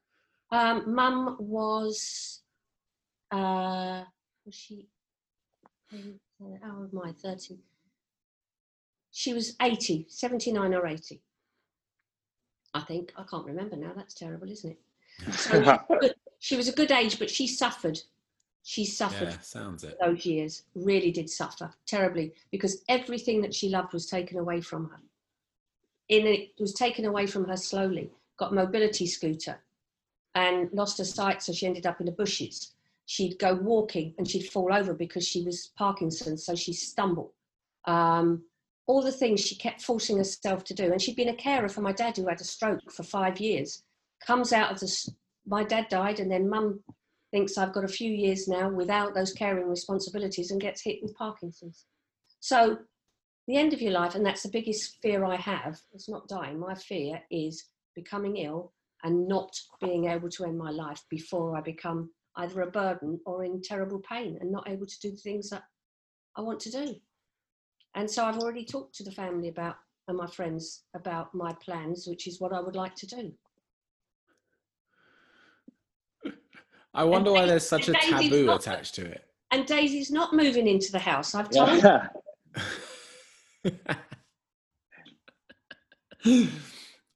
[0.52, 2.42] um, mum was,
[3.32, 4.04] uh,
[4.46, 4.86] was she,
[5.90, 7.58] how old am I, 30?
[9.10, 11.20] She was 80, 79 or 80.
[12.74, 13.12] I think.
[13.16, 13.90] I can't remember now.
[13.96, 14.78] That's terrible, isn't it?
[15.32, 17.98] So she, she was a good age, but she suffered.
[18.62, 19.98] She suffered Yeah, sounds it.
[20.00, 24.90] those years, really did suffer terribly because everything that she loved was taken away from
[24.90, 25.00] her.
[26.08, 28.10] In it was taken away from her slowly.
[28.36, 29.60] Got a mobility scooter
[30.34, 32.72] and lost her sight, so she ended up in the bushes.
[33.06, 37.32] She'd go walking and she'd fall over because she was Parkinson's, so she stumbled.
[37.86, 38.44] Um,
[38.86, 41.80] all the things she kept forcing herself to do, and she'd been a carer for
[41.80, 43.82] my dad who had a stroke for five years.
[44.24, 45.08] Comes out of this,
[45.46, 46.80] my dad died, and then mum
[47.30, 51.14] thinks I've got a few years now without those caring responsibilities and gets hit with
[51.14, 51.86] Parkinson's.
[52.40, 52.78] So,
[53.46, 56.58] the end of your life, and that's the biggest fear I have, it's not dying.
[56.58, 57.64] My fear is
[57.94, 62.70] becoming ill and not being able to end my life before I become either a
[62.70, 65.64] burden or in terrible pain and not able to do the things that
[66.36, 66.94] I want to do.
[67.94, 69.76] And so I've already talked to the family about
[70.10, 73.32] and my friends about my plans, which is what I would like to do.
[76.94, 79.24] I wonder why there's such a Daisy's taboo not- attached to it.
[79.52, 81.34] And Daisy's not moving into the house.
[81.34, 82.06] I've told Yeah.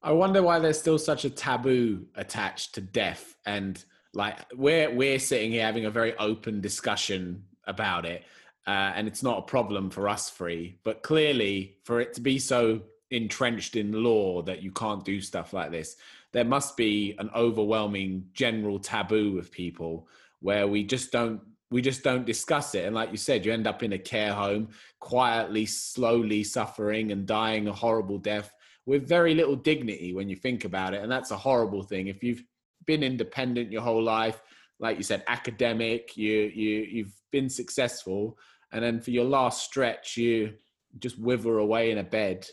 [0.03, 3.83] I wonder why there's still such a taboo attached to death, and
[4.13, 8.23] like we're we're sitting here having a very open discussion about it,
[8.67, 10.77] uh, and it's not a problem for us three.
[10.83, 15.53] But clearly, for it to be so entrenched in law that you can't do stuff
[15.53, 15.95] like this,
[16.35, 20.05] there must be an overwhelming general taboo with people
[20.41, 21.39] where we just don't
[21.71, 22.83] we just don't discuss it.
[22.83, 24.67] And like you said, you end up in a care home,
[24.99, 28.53] quietly, slowly suffering and dying a horrible death
[28.85, 31.01] with very little dignity when you think about it.
[31.01, 32.07] And that's a horrible thing.
[32.07, 32.43] If you've
[32.85, 34.41] been independent your whole life,
[34.77, 38.37] like you said, academic, you you you've been successful,
[38.73, 40.55] and then for your last stretch, you
[40.99, 42.45] just wither away in a bed.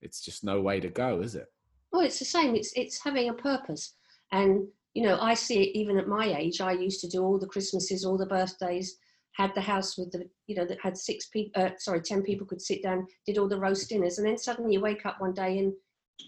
[0.00, 1.48] It's just no way to go, is it?
[1.96, 2.54] Well, it's the same.
[2.54, 3.94] It's it's having a purpose,
[4.30, 6.60] and you know, I see it even at my age.
[6.60, 8.98] I used to do all the Christmases, all the birthdays,
[9.32, 12.46] had the house with the you know that had six people, uh, sorry, ten people
[12.46, 15.32] could sit down, did all the roast dinners, and then suddenly you wake up one
[15.32, 15.72] day and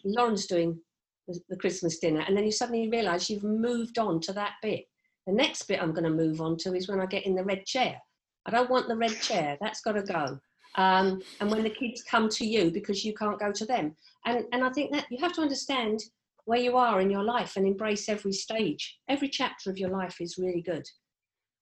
[0.07, 0.81] Lauren's doing
[1.27, 4.87] the, the Christmas dinner, and then you suddenly realise you've moved on to that bit.
[5.27, 7.45] The next bit I'm going to move on to is when I get in the
[7.45, 8.01] red chair.
[8.47, 9.59] I don't want the red chair.
[9.61, 10.41] That's got to go.
[10.77, 14.45] Um, and when the kids come to you because you can't go to them, and
[14.53, 16.01] and I think that you have to understand
[16.45, 18.99] where you are in your life and embrace every stage.
[19.09, 20.87] Every chapter of your life is really good.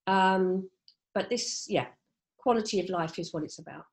[0.07, 0.71] Um,
[1.15, 1.87] but this, yeah,
[2.39, 3.85] quality of life is what it's about.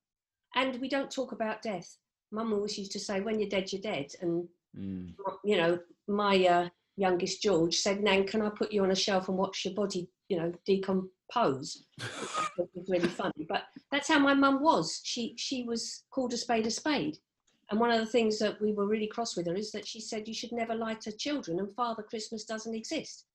[0.55, 1.97] And we don't talk about death.
[2.31, 5.13] Mum always used to say, "When you're dead, you're dead." And Mm.
[5.43, 9.29] you know, my uh, youngest George said, "Nan, can I put you on a shelf
[9.29, 11.09] and watch your body, you know, decompose?"
[11.97, 13.45] Which I was really funny.
[13.47, 15.01] But that's how my mum was.
[15.03, 17.17] She she was called a spade a spade.
[17.71, 19.99] And one of the things that we were really cross with her is that she
[19.99, 23.25] said you should never lie to children, and Father Christmas doesn't exist.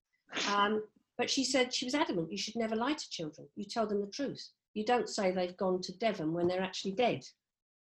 [0.52, 0.82] Um,
[1.16, 3.48] but she said she was adamant you should never lie to children.
[3.56, 4.50] You tell them the truth.
[4.74, 7.24] You don't say they've gone to Devon when they're actually dead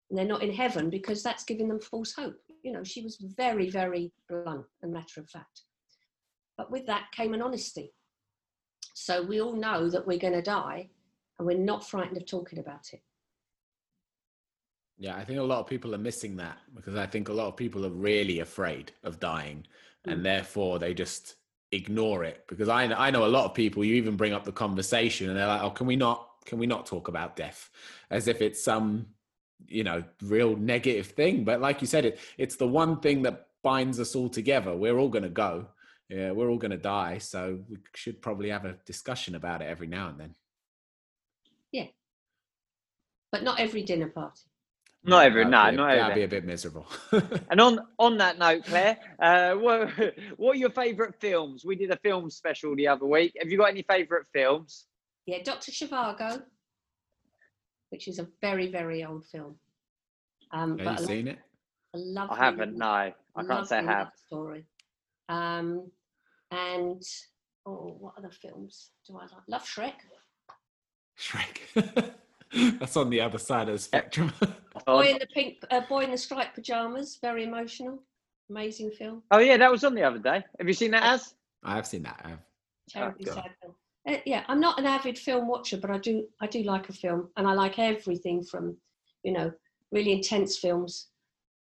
[0.10, 2.40] and they're not in heaven because that's giving them false hope.
[2.64, 5.62] You know, she was very, very blunt and matter of fact.
[6.58, 7.92] But with that came an honesty.
[8.94, 10.90] So we all know that we're going to die
[11.38, 13.02] and we're not frightened of talking about it.
[14.98, 17.48] Yeah, I think a lot of people are missing that because I think a lot
[17.48, 19.66] of people are really afraid of dying
[20.06, 20.24] and mm.
[20.24, 21.36] therefore they just
[21.72, 22.46] ignore it.
[22.48, 25.38] Because I I know a lot of people you even bring up the conversation and
[25.38, 27.70] they're like oh can we not can we not talk about death?
[28.10, 29.08] As if it's some
[29.68, 31.44] you know real negative thing.
[31.44, 34.74] But like you said it it's the one thing that binds us all together.
[34.78, 35.68] We're all going to go
[36.10, 39.66] yeah we're all going to die so we should probably have a discussion about it
[39.66, 40.36] every now and then
[41.72, 41.88] Yeah,
[43.32, 44.42] But not every dinner party.
[45.08, 46.88] Not every, That'd no, be a- not that'd be a bit miserable
[47.52, 49.90] And on on that note, Claire, uh, what
[50.38, 51.64] what are your favourite films?
[51.64, 53.34] We did a film special the other week.
[53.40, 54.88] Have you got any favourite films?
[55.28, 55.72] Yeah, Dr.
[55.72, 56.42] Zhivago,
[57.90, 59.56] which is a very, very old film.
[60.52, 61.40] Um, have but you a, seen it
[61.94, 62.78] a lovely, I haven't.
[62.78, 63.14] No, I
[63.48, 64.00] can't say I have.
[64.08, 64.66] love story.
[65.30, 65.90] Um,
[66.52, 67.02] and
[67.66, 69.44] oh, what other films do I like?
[69.48, 69.94] Love Shrek.
[71.20, 72.14] Shrek.
[72.80, 74.32] That's on the other side of the spectrum.
[74.86, 77.18] Boy in the pink, uh, boy in the striped pajamas.
[77.22, 78.04] Very emotional.
[78.50, 79.24] Amazing film.
[79.32, 80.44] Oh yeah, that was on the other day.
[80.60, 81.34] Have you seen that as?
[81.64, 82.22] I have seen that.
[82.24, 82.40] I have.
[82.90, 83.36] Terribly God.
[83.36, 83.76] sad film.
[84.08, 86.94] Uh, yeah, I'm not an avid film watcher, but I do I do like a
[86.94, 88.78] film, and I like everything from,
[89.24, 89.52] you know,
[89.92, 91.08] really intense films.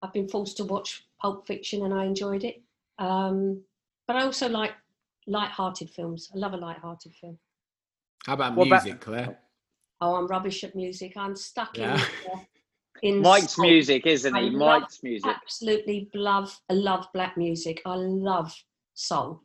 [0.02, 2.62] I've been forced to watch Pulp Fiction, and I enjoyed it.
[2.98, 3.62] Um,
[4.06, 4.72] but I also like
[5.26, 6.30] light-hearted films.
[6.34, 7.38] I love a light-hearted film.
[8.26, 9.38] How about What about- music, Claire?
[10.00, 11.16] Oh, I'm rubbish at music.
[11.16, 11.94] I'm stuck Yeah.
[11.94, 12.40] in.
[13.02, 13.66] Uh, in Mike's soul.
[13.66, 14.50] music, isn't I he?
[14.50, 15.28] love- Mike's music.
[15.30, 16.58] Absolutely love.
[16.70, 17.82] I love black music.
[17.84, 18.54] I love
[18.94, 19.42] soul.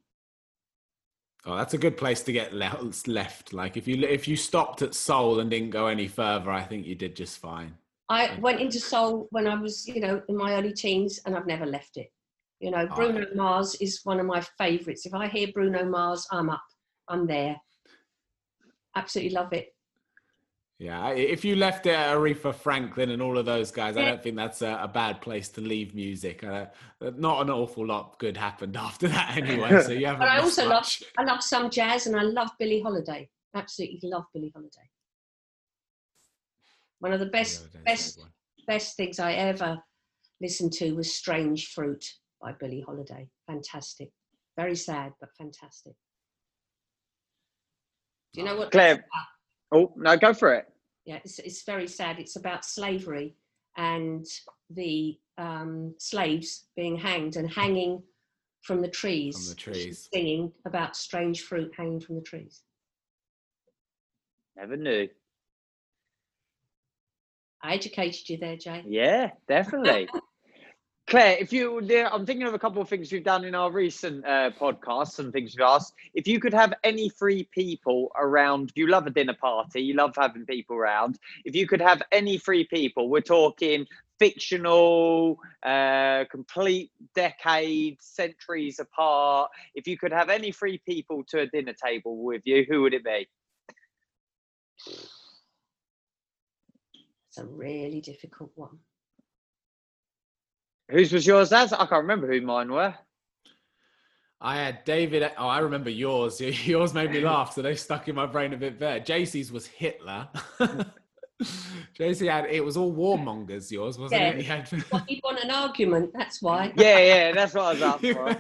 [1.46, 3.52] Oh, that's a good place to get left.
[3.54, 6.86] Like if you if you stopped at soul and didn't go any further, I think
[6.86, 7.76] you did just fine.
[8.08, 11.48] I went into soul when I was, you know, in my early teens, and I've
[11.48, 12.12] never left it.
[12.60, 15.06] You know, Oh, Bruno Mars is one of my favourites.
[15.06, 16.64] If I hear Bruno Mars, I'm up.
[17.08, 17.56] I'm there.
[18.96, 19.74] Absolutely love it.
[20.78, 24.24] Yeah, if you left it at Aretha Franklin and all of those guys, I don't
[24.24, 26.42] think that's a, a bad place to leave music.
[26.42, 26.68] Uh,
[27.18, 29.82] not an awful lot good happened after that anyway.
[29.82, 30.22] So you haven't.
[30.22, 30.90] But I also love.
[31.18, 33.30] I love some jazz, and I love Billie Holiday.
[33.54, 34.90] Absolutely love Billie Holiday.
[37.00, 38.20] One of the best, Yeah, best,
[38.68, 39.82] best things I ever
[40.40, 42.06] listened to was "Strange Fruit"
[42.42, 43.28] by Billie Holiday.
[43.48, 44.12] Fantastic.
[44.58, 45.94] Very sad, but fantastic.
[48.34, 48.72] Do you know what?
[48.72, 49.06] Claire.
[49.72, 50.66] Oh no, go for it.
[51.06, 52.20] yeah, it's, it's very sad.
[52.20, 53.36] It's about slavery
[53.78, 54.26] and
[54.70, 58.04] the um, slaves being hanged and hanging
[58.62, 59.36] from the trees.
[59.36, 60.10] From the trees.
[60.14, 62.64] Singing about strange fruit hanging from the trees.
[64.58, 65.08] Never knew.
[67.64, 68.84] I educated you there, Jay.
[68.88, 70.10] Yeah, definitely.
[71.10, 71.80] Claire, if you,
[72.12, 75.34] I'm thinking of a couple of things we've done in our recent uh, podcasts and
[75.34, 75.96] things we've asked.
[76.14, 80.14] If you could have any three people around, you love a dinner party, you love
[80.16, 81.18] having people around.
[81.46, 83.88] If you could have any three people, we're talking
[84.20, 89.50] fictional, uh, complete decades, centuries apart.
[89.74, 92.94] If you could have any three people to a dinner table with you, who would
[92.94, 93.28] it be?
[97.30, 98.78] It's a really difficult one.
[100.90, 101.72] Whose was yours, Az?
[101.74, 102.94] I can't remember who mine were.
[104.42, 105.30] I had David.
[105.38, 106.40] Oh, I remember yours.
[106.66, 109.04] Yours made me laugh, so they stuck in my brain a bit better.
[109.04, 110.30] JC's was Hitler.
[111.98, 113.70] JC had it was all warmongers.
[113.70, 114.30] Yours wasn't Yeah.
[114.30, 114.38] it?
[114.38, 114.70] He had.
[114.92, 116.72] Well, you want an argument, that's why.
[116.78, 118.38] Yeah, yeah, that's what I was up for.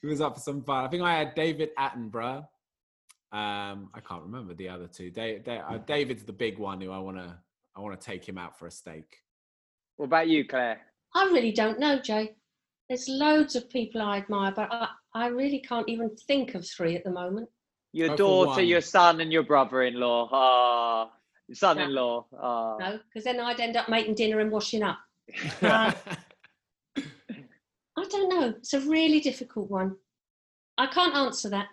[0.00, 0.84] he was up for some fun.
[0.84, 2.46] I think I had David Attenborough.
[3.32, 5.10] Um, I can't remember the other two.
[5.10, 7.36] Da- Da- uh, David's the big one who I want to.
[7.74, 9.16] I want to take him out for a steak.
[9.96, 10.80] What about you, Claire?
[11.16, 12.34] I really don't know, Jay.
[12.88, 16.94] There's loads of people I admire, but I, I really can't even think of three
[16.94, 17.48] at the moment.
[17.92, 18.66] Your Go daughter, one.
[18.66, 20.28] your son, and your brother-in-law.
[20.30, 21.10] Ah,
[21.48, 22.26] your son-in-law.
[22.38, 22.76] Ah.
[22.78, 24.98] No, because then I'd end up making dinner and washing up.
[25.62, 25.92] Uh,
[27.98, 28.48] I don't know.
[28.58, 29.96] It's a really difficult one.
[30.76, 31.68] I can't answer that.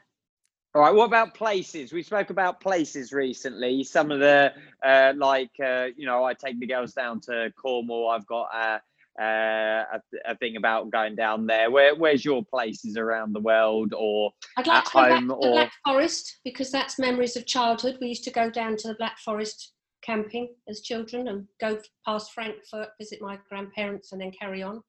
[0.73, 0.93] All right.
[0.93, 1.91] What about places?
[1.91, 3.83] We spoke about places recently.
[3.83, 8.09] Some of the uh, like, uh, you know, I take the girls down to Cornwall.
[8.09, 8.79] I've got uh,
[9.19, 11.69] uh, a, a thing about going down there.
[11.69, 13.93] Where, where's your places around the world?
[13.95, 16.99] Or I'd like At to go back home to the or- Black Forest because that's
[16.99, 17.97] memories of childhood.
[18.01, 22.33] We used to go down to the Black Forest camping as children and go past
[22.33, 24.81] Frankfurt, visit my grandparents, and then carry on.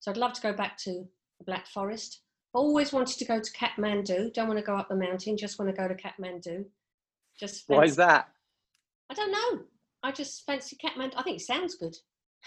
[0.00, 1.04] So I'd love to go back to
[1.38, 2.22] the Black Forest.
[2.54, 4.32] Always wanted to go to Kathmandu.
[4.34, 5.36] Don't want to go up the mountain.
[5.36, 6.64] Just want to go to Kathmandu.
[7.38, 8.28] Just why is that?
[9.10, 9.64] I don't know.
[10.02, 11.12] I just fancy Kathmandu.
[11.16, 11.96] I think it sounds good.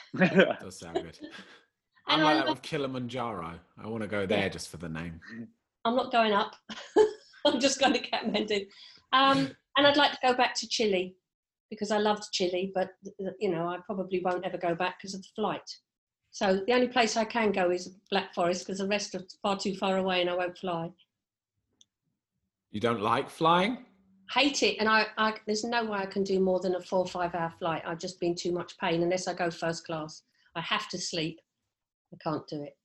[0.61, 1.19] Does sound good.
[2.07, 3.59] I'm like I that love- with Kilimanjaro.
[3.83, 5.19] I want to go there just for the name.
[5.85, 6.55] I'm not going up.
[7.45, 8.67] I'm just going to Kathmandu.
[9.13, 11.15] Um, and I'd like to go back to Chile
[11.69, 12.91] because I loved Chile, but
[13.39, 15.69] you know I probably won't ever go back because of the flight.
[16.31, 19.57] So the only place I can go is Black Forest because the rest are far
[19.57, 20.91] too far away and I won't fly.
[22.71, 23.85] You don't like flying?
[24.31, 26.99] Hate it, and I, I there's no way I can do more than a four
[26.99, 27.83] or five hour flight.
[27.85, 30.23] I've just been too much pain unless I go first class.
[30.55, 31.39] I have to sleep.
[32.13, 32.75] I can't do it.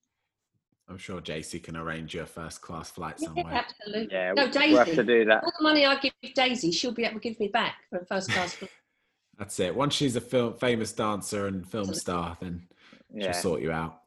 [0.89, 3.55] I'm sure JC can arrange your first class flight Yeah, somewhere.
[3.55, 4.09] absolutely.
[4.13, 5.45] yeah, No, daisy we'll have to do that.
[5.45, 8.05] All the money I give Daisy, she'll be able to give me back for a
[8.07, 8.73] first class flight.
[9.39, 9.75] That's it.
[9.75, 12.67] Once she's a film, famous dancer and film star, then
[13.15, 13.31] Yeah.
[13.33, 14.01] she'll sort you out.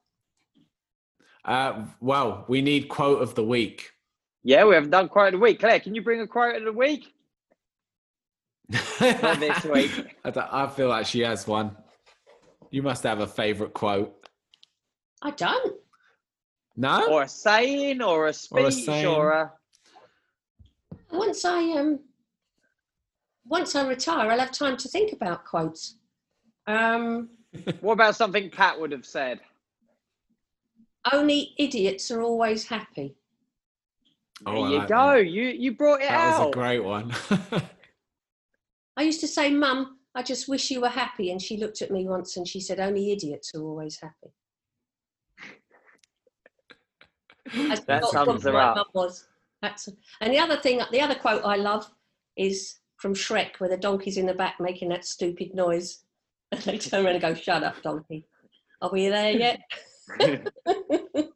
[1.45, 3.91] Uh, well, we need quote of the week.
[4.43, 5.59] Yeah, we haven't done quote of the week.
[5.61, 7.12] Claire, can you bring a quote of the week?
[8.69, 10.17] Not this week.
[10.23, 11.75] I, don't- I feel like she has one.
[12.71, 14.13] You must have a favorite quote.
[15.21, 15.75] I don't.
[16.75, 17.07] No?
[17.11, 19.51] Or a saying, or a speech, Or or a
[21.13, 21.17] a.
[21.17, 21.99] once I um
[23.45, 25.97] once I retire, I'll have time to think about quotes.
[26.65, 27.29] Um,
[27.81, 29.39] what about something Pat would have said?
[31.11, 33.15] Only idiots are always happy.
[34.45, 35.17] There Oh, I you like go.
[35.17, 35.27] that.
[35.27, 36.37] You you brought it out.
[36.37, 37.13] That was a great one.
[39.03, 41.29] I used to say, Mum, I just wish you were happy.
[41.29, 44.31] And she looked at me once and she said, Only idiots are always happy.
[47.53, 48.87] I That sums what her up.
[48.93, 49.27] was.
[49.61, 49.89] That's,
[50.21, 51.85] and the other thing, the other quote I love
[52.37, 55.99] is from Shrek, where the donkey's in the back making that stupid noise.
[56.53, 58.25] And they turn around and go, Shut up, donkey.
[58.81, 59.59] Are we there yet?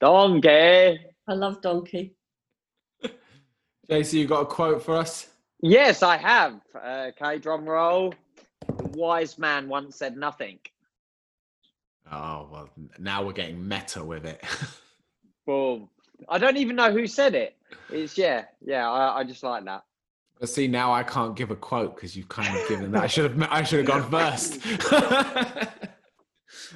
[0.00, 0.98] Donkey.
[1.28, 2.14] I love donkey.
[3.90, 5.28] JC, you got a quote for us?
[5.60, 6.60] Yes, I have.
[6.74, 8.14] Uh, okay, drum roll.
[8.66, 10.58] The wise man once said nothing.
[12.10, 14.42] Oh, well, now we're getting meta with it.
[15.46, 15.88] Boom.
[16.28, 17.56] I don't even know who said it.
[17.90, 18.90] It's yeah, yeah.
[18.90, 19.84] I, I just like that.
[20.40, 23.02] But see, now I can't give a quote because you've kind of given that.
[23.02, 23.48] I should have.
[23.50, 24.60] I should have gone first.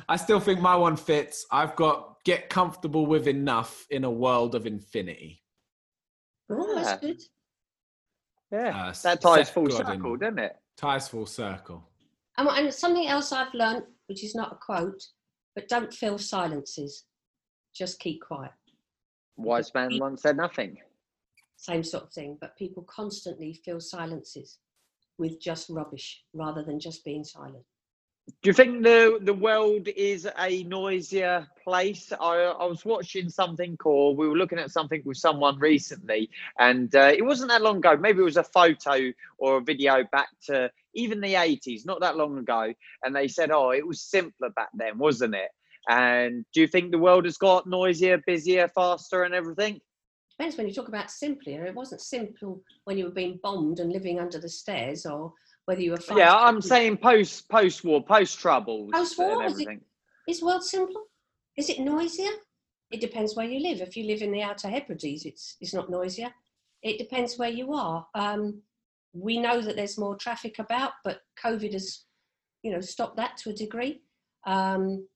[0.09, 1.47] I still think my one fits.
[1.51, 5.43] I've got get comfortable with enough in a world of infinity.
[6.51, 7.21] Oh, that's good.
[8.53, 9.87] Yeah, Uh, that ties Seth full Godin.
[9.87, 10.57] circle, doesn't it?
[10.77, 11.89] Ties full circle.
[12.37, 15.03] And, and something else I've learned, which is not a quote,
[15.55, 17.05] but don't fill silences.
[17.75, 18.53] Just keep quiet.
[19.37, 20.79] Wise man once said nothing.
[21.57, 22.37] Same sort of thing.
[22.41, 24.59] But people constantly fill silences
[25.19, 27.65] with just rubbish rather than just being silent.
[28.29, 32.13] Do you think the the world is a noisier place?
[32.13, 36.95] I, I was watching something, or we were looking at something with someone recently, and
[36.95, 37.97] uh, it wasn't that long ago.
[37.97, 42.17] Maybe it was a photo or a video back to even the eighties, not that
[42.17, 42.73] long ago.
[43.03, 45.51] And they said, "Oh, it was simpler back then, wasn't it?"
[45.89, 49.81] And do you think the world has got noisier, busier, faster, and everything?
[50.39, 51.65] Depends when you talk about simpler.
[51.65, 55.33] It wasn't simple when you were being bombed and living under the stairs or
[55.67, 56.19] whether you were fighting.
[56.19, 59.83] Yeah, I'm saying post post war, post troubles, Post-war, and is it-.
[60.29, 61.03] Is the world simpler?
[61.57, 62.31] Is it noisier?
[62.91, 63.81] It depends where you live.
[63.81, 66.33] If you live in the Outer Hebrides, it's it's not noisier.
[66.83, 68.07] It depends where you are.
[68.15, 68.63] Um,
[69.13, 72.05] we know that there's more traffic about, but COVID has,
[72.63, 74.03] you know, stopped that to a degree.
[74.47, 75.07] Um,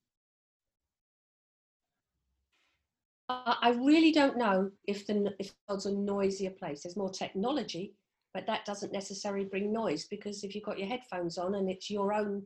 [3.28, 6.82] I I really don't know if the if the world's a noisier place.
[6.82, 7.94] There's more technology,
[8.36, 11.88] but that doesn't necessarily bring noise because if you've got your headphones on and it's
[11.88, 12.42] your own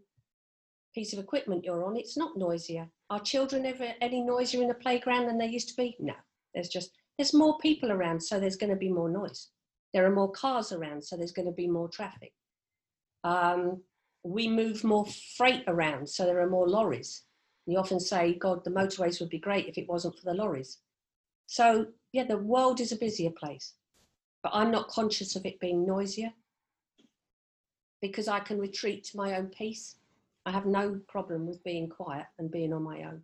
[0.94, 2.88] piece of equipment you're on, it's not noisier.
[3.10, 5.96] Are children ever any noisier in the playground than they used to be?
[5.98, 6.14] No.
[6.54, 9.48] There's just there's more people around, so there's going to be more noise.
[9.92, 12.34] There are more cars around, so there's going to be more traffic.
[13.24, 13.82] Um,
[14.22, 17.24] we move more freight around, so there are more lorries.
[17.66, 20.78] You often say, God, the motorways would be great if it wasn't for the lorries.
[21.48, 23.74] So, yeah, the world is a busier place,
[24.42, 26.32] but I'm not conscious of it being noisier
[28.00, 29.96] because I can retreat to my own peace.
[30.46, 33.22] I have no problem with being quiet and being on my own.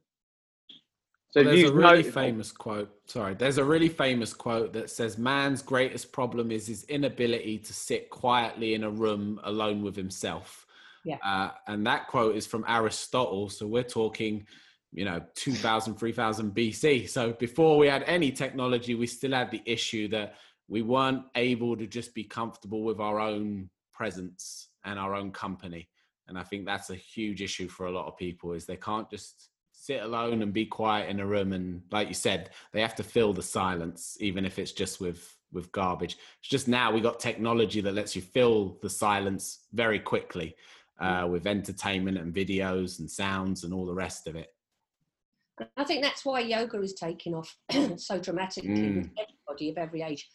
[1.31, 2.91] So there's a really noted- famous quote.
[3.07, 7.75] Sorry, there's a really famous quote that says, "Man's greatest problem is his inability to
[7.75, 10.67] sit quietly in a room alone with himself."
[11.05, 11.19] Yeah.
[11.25, 13.49] Uh, and that quote is from Aristotle.
[13.49, 14.47] So we're talking,
[14.93, 17.07] you know, 2000, 3000 BC.
[17.07, 20.37] So before we had any technology, we still had the issue that
[20.69, 25.89] we weren't able to just be comfortable with our own presence and our own company.
[26.29, 29.09] And I think that's a huge issue for a lot of people is they can't
[29.11, 32.95] just sit alone and be quiet in a room and like you said they have
[32.95, 36.99] to fill the silence even if it's just with with garbage it's just now we
[36.99, 40.57] got technology that lets you fill the silence very quickly
[40.99, 44.49] uh, with entertainment and videos and sounds and all the rest of it
[45.77, 47.55] I think that's why yoga is taking off
[47.97, 48.97] so dramatically Mm.
[48.97, 50.29] with everybody of every age.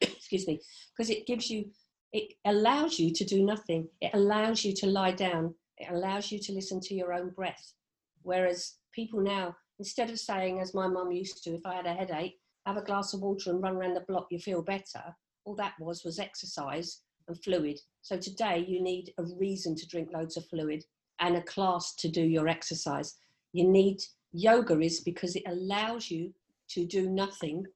[0.00, 0.60] Excuse me,
[0.96, 1.66] because it gives you,
[2.12, 3.88] it allows you to do nothing.
[4.00, 5.54] It allows you to lie down.
[5.78, 7.74] It allows you to listen to your own breath.
[8.22, 11.94] Whereas people now, instead of saying, as my mum used to, if I had a
[11.94, 15.02] headache, have a glass of water and run around the block, you feel better.
[15.44, 17.80] All that was was exercise and fluid.
[18.02, 20.84] So today you need a reason to drink loads of fluid
[21.18, 23.16] and a class to do your exercise.
[23.52, 26.32] You need yoga is because it allows you
[26.68, 27.66] to do nothing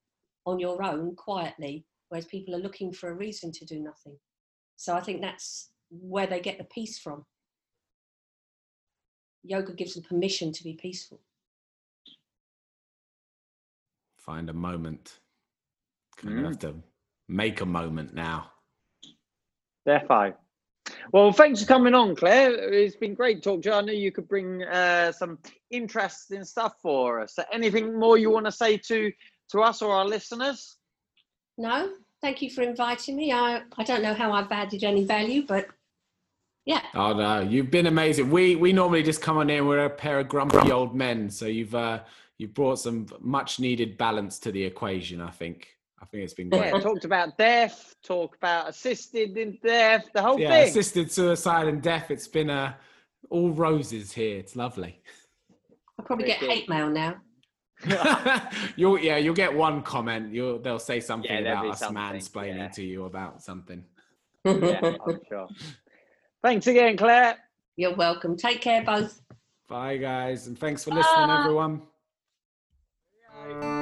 [0.46, 4.16] on your own quietly, whereas people are looking for a reason to do nothing.
[4.76, 7.24] So I think that's where they get the peace from.
[9.42, 11.20] Yoga gives them permission to be peaceful.
[14.18, 15.20] find a moment
[16.16, 16.38] kind Mm.
[16.40, 16.82] of have to
[17.28, 18.50] make a moment now
[19.86, 20.34] Defo.
[21.12, 22.52] Well, thanks for coming on, Claire.
[22.72, 23.74] It's been great to talk to you.
[23.76, 25.38] I knew you could bring uh, some
[25.70, 27.38] interesting stuff for us.
[27.52, 29.12] Anything more you want to say to
[29.50, 30.76] to us or our listeners?
[31.58, 31.90] No,
[32.20, 33.32] thank you for inviting me.
[33.32, 35.68] I, I don't know how I've added any value, but
[36.64, 36.82] Yeah.
[36.94, 38.30] Oh no, you've been amazing.
[38.30, 41.30] We we normally just come on here and we're a pair of grumpy old men.
[41.30, 42.00] So you've uh
[42.38, 45.68] you've brought some much needed balance to the equation, I think.
[46.02, 46.74] I think it's been great.
[46.74, 50.68] Yeah, talked about death, talk about assisted in death, the whole Yeah, thing.
[50.68, 52.10] assisted suicide and death.
[52.10, 52.74] It's been uh
[53.30, 54.36] all roses here.
[54.38, 55.00] It's lovely.
[55.98, 57.16] I'll probably get Very hate mail now.
[58.76, 60.32] You'll yeah, you'll get one comment.
[60.32, 62.68] You'll they'll say something Yeah, there'll about us something, mansplaining yeah.
[62.68, 63.84] to you about something.
[64.44, 65.48] yeah, I'm sure.
[66.42, 67.36] Thanks again, Claire.
[67.76, 68.36] You're welcome.
[68.36, 69.20] Take care, both.
[69.68, 71.82] Bye guys, and thanks for listening, everyone.
[73.50, 73.72] Bye.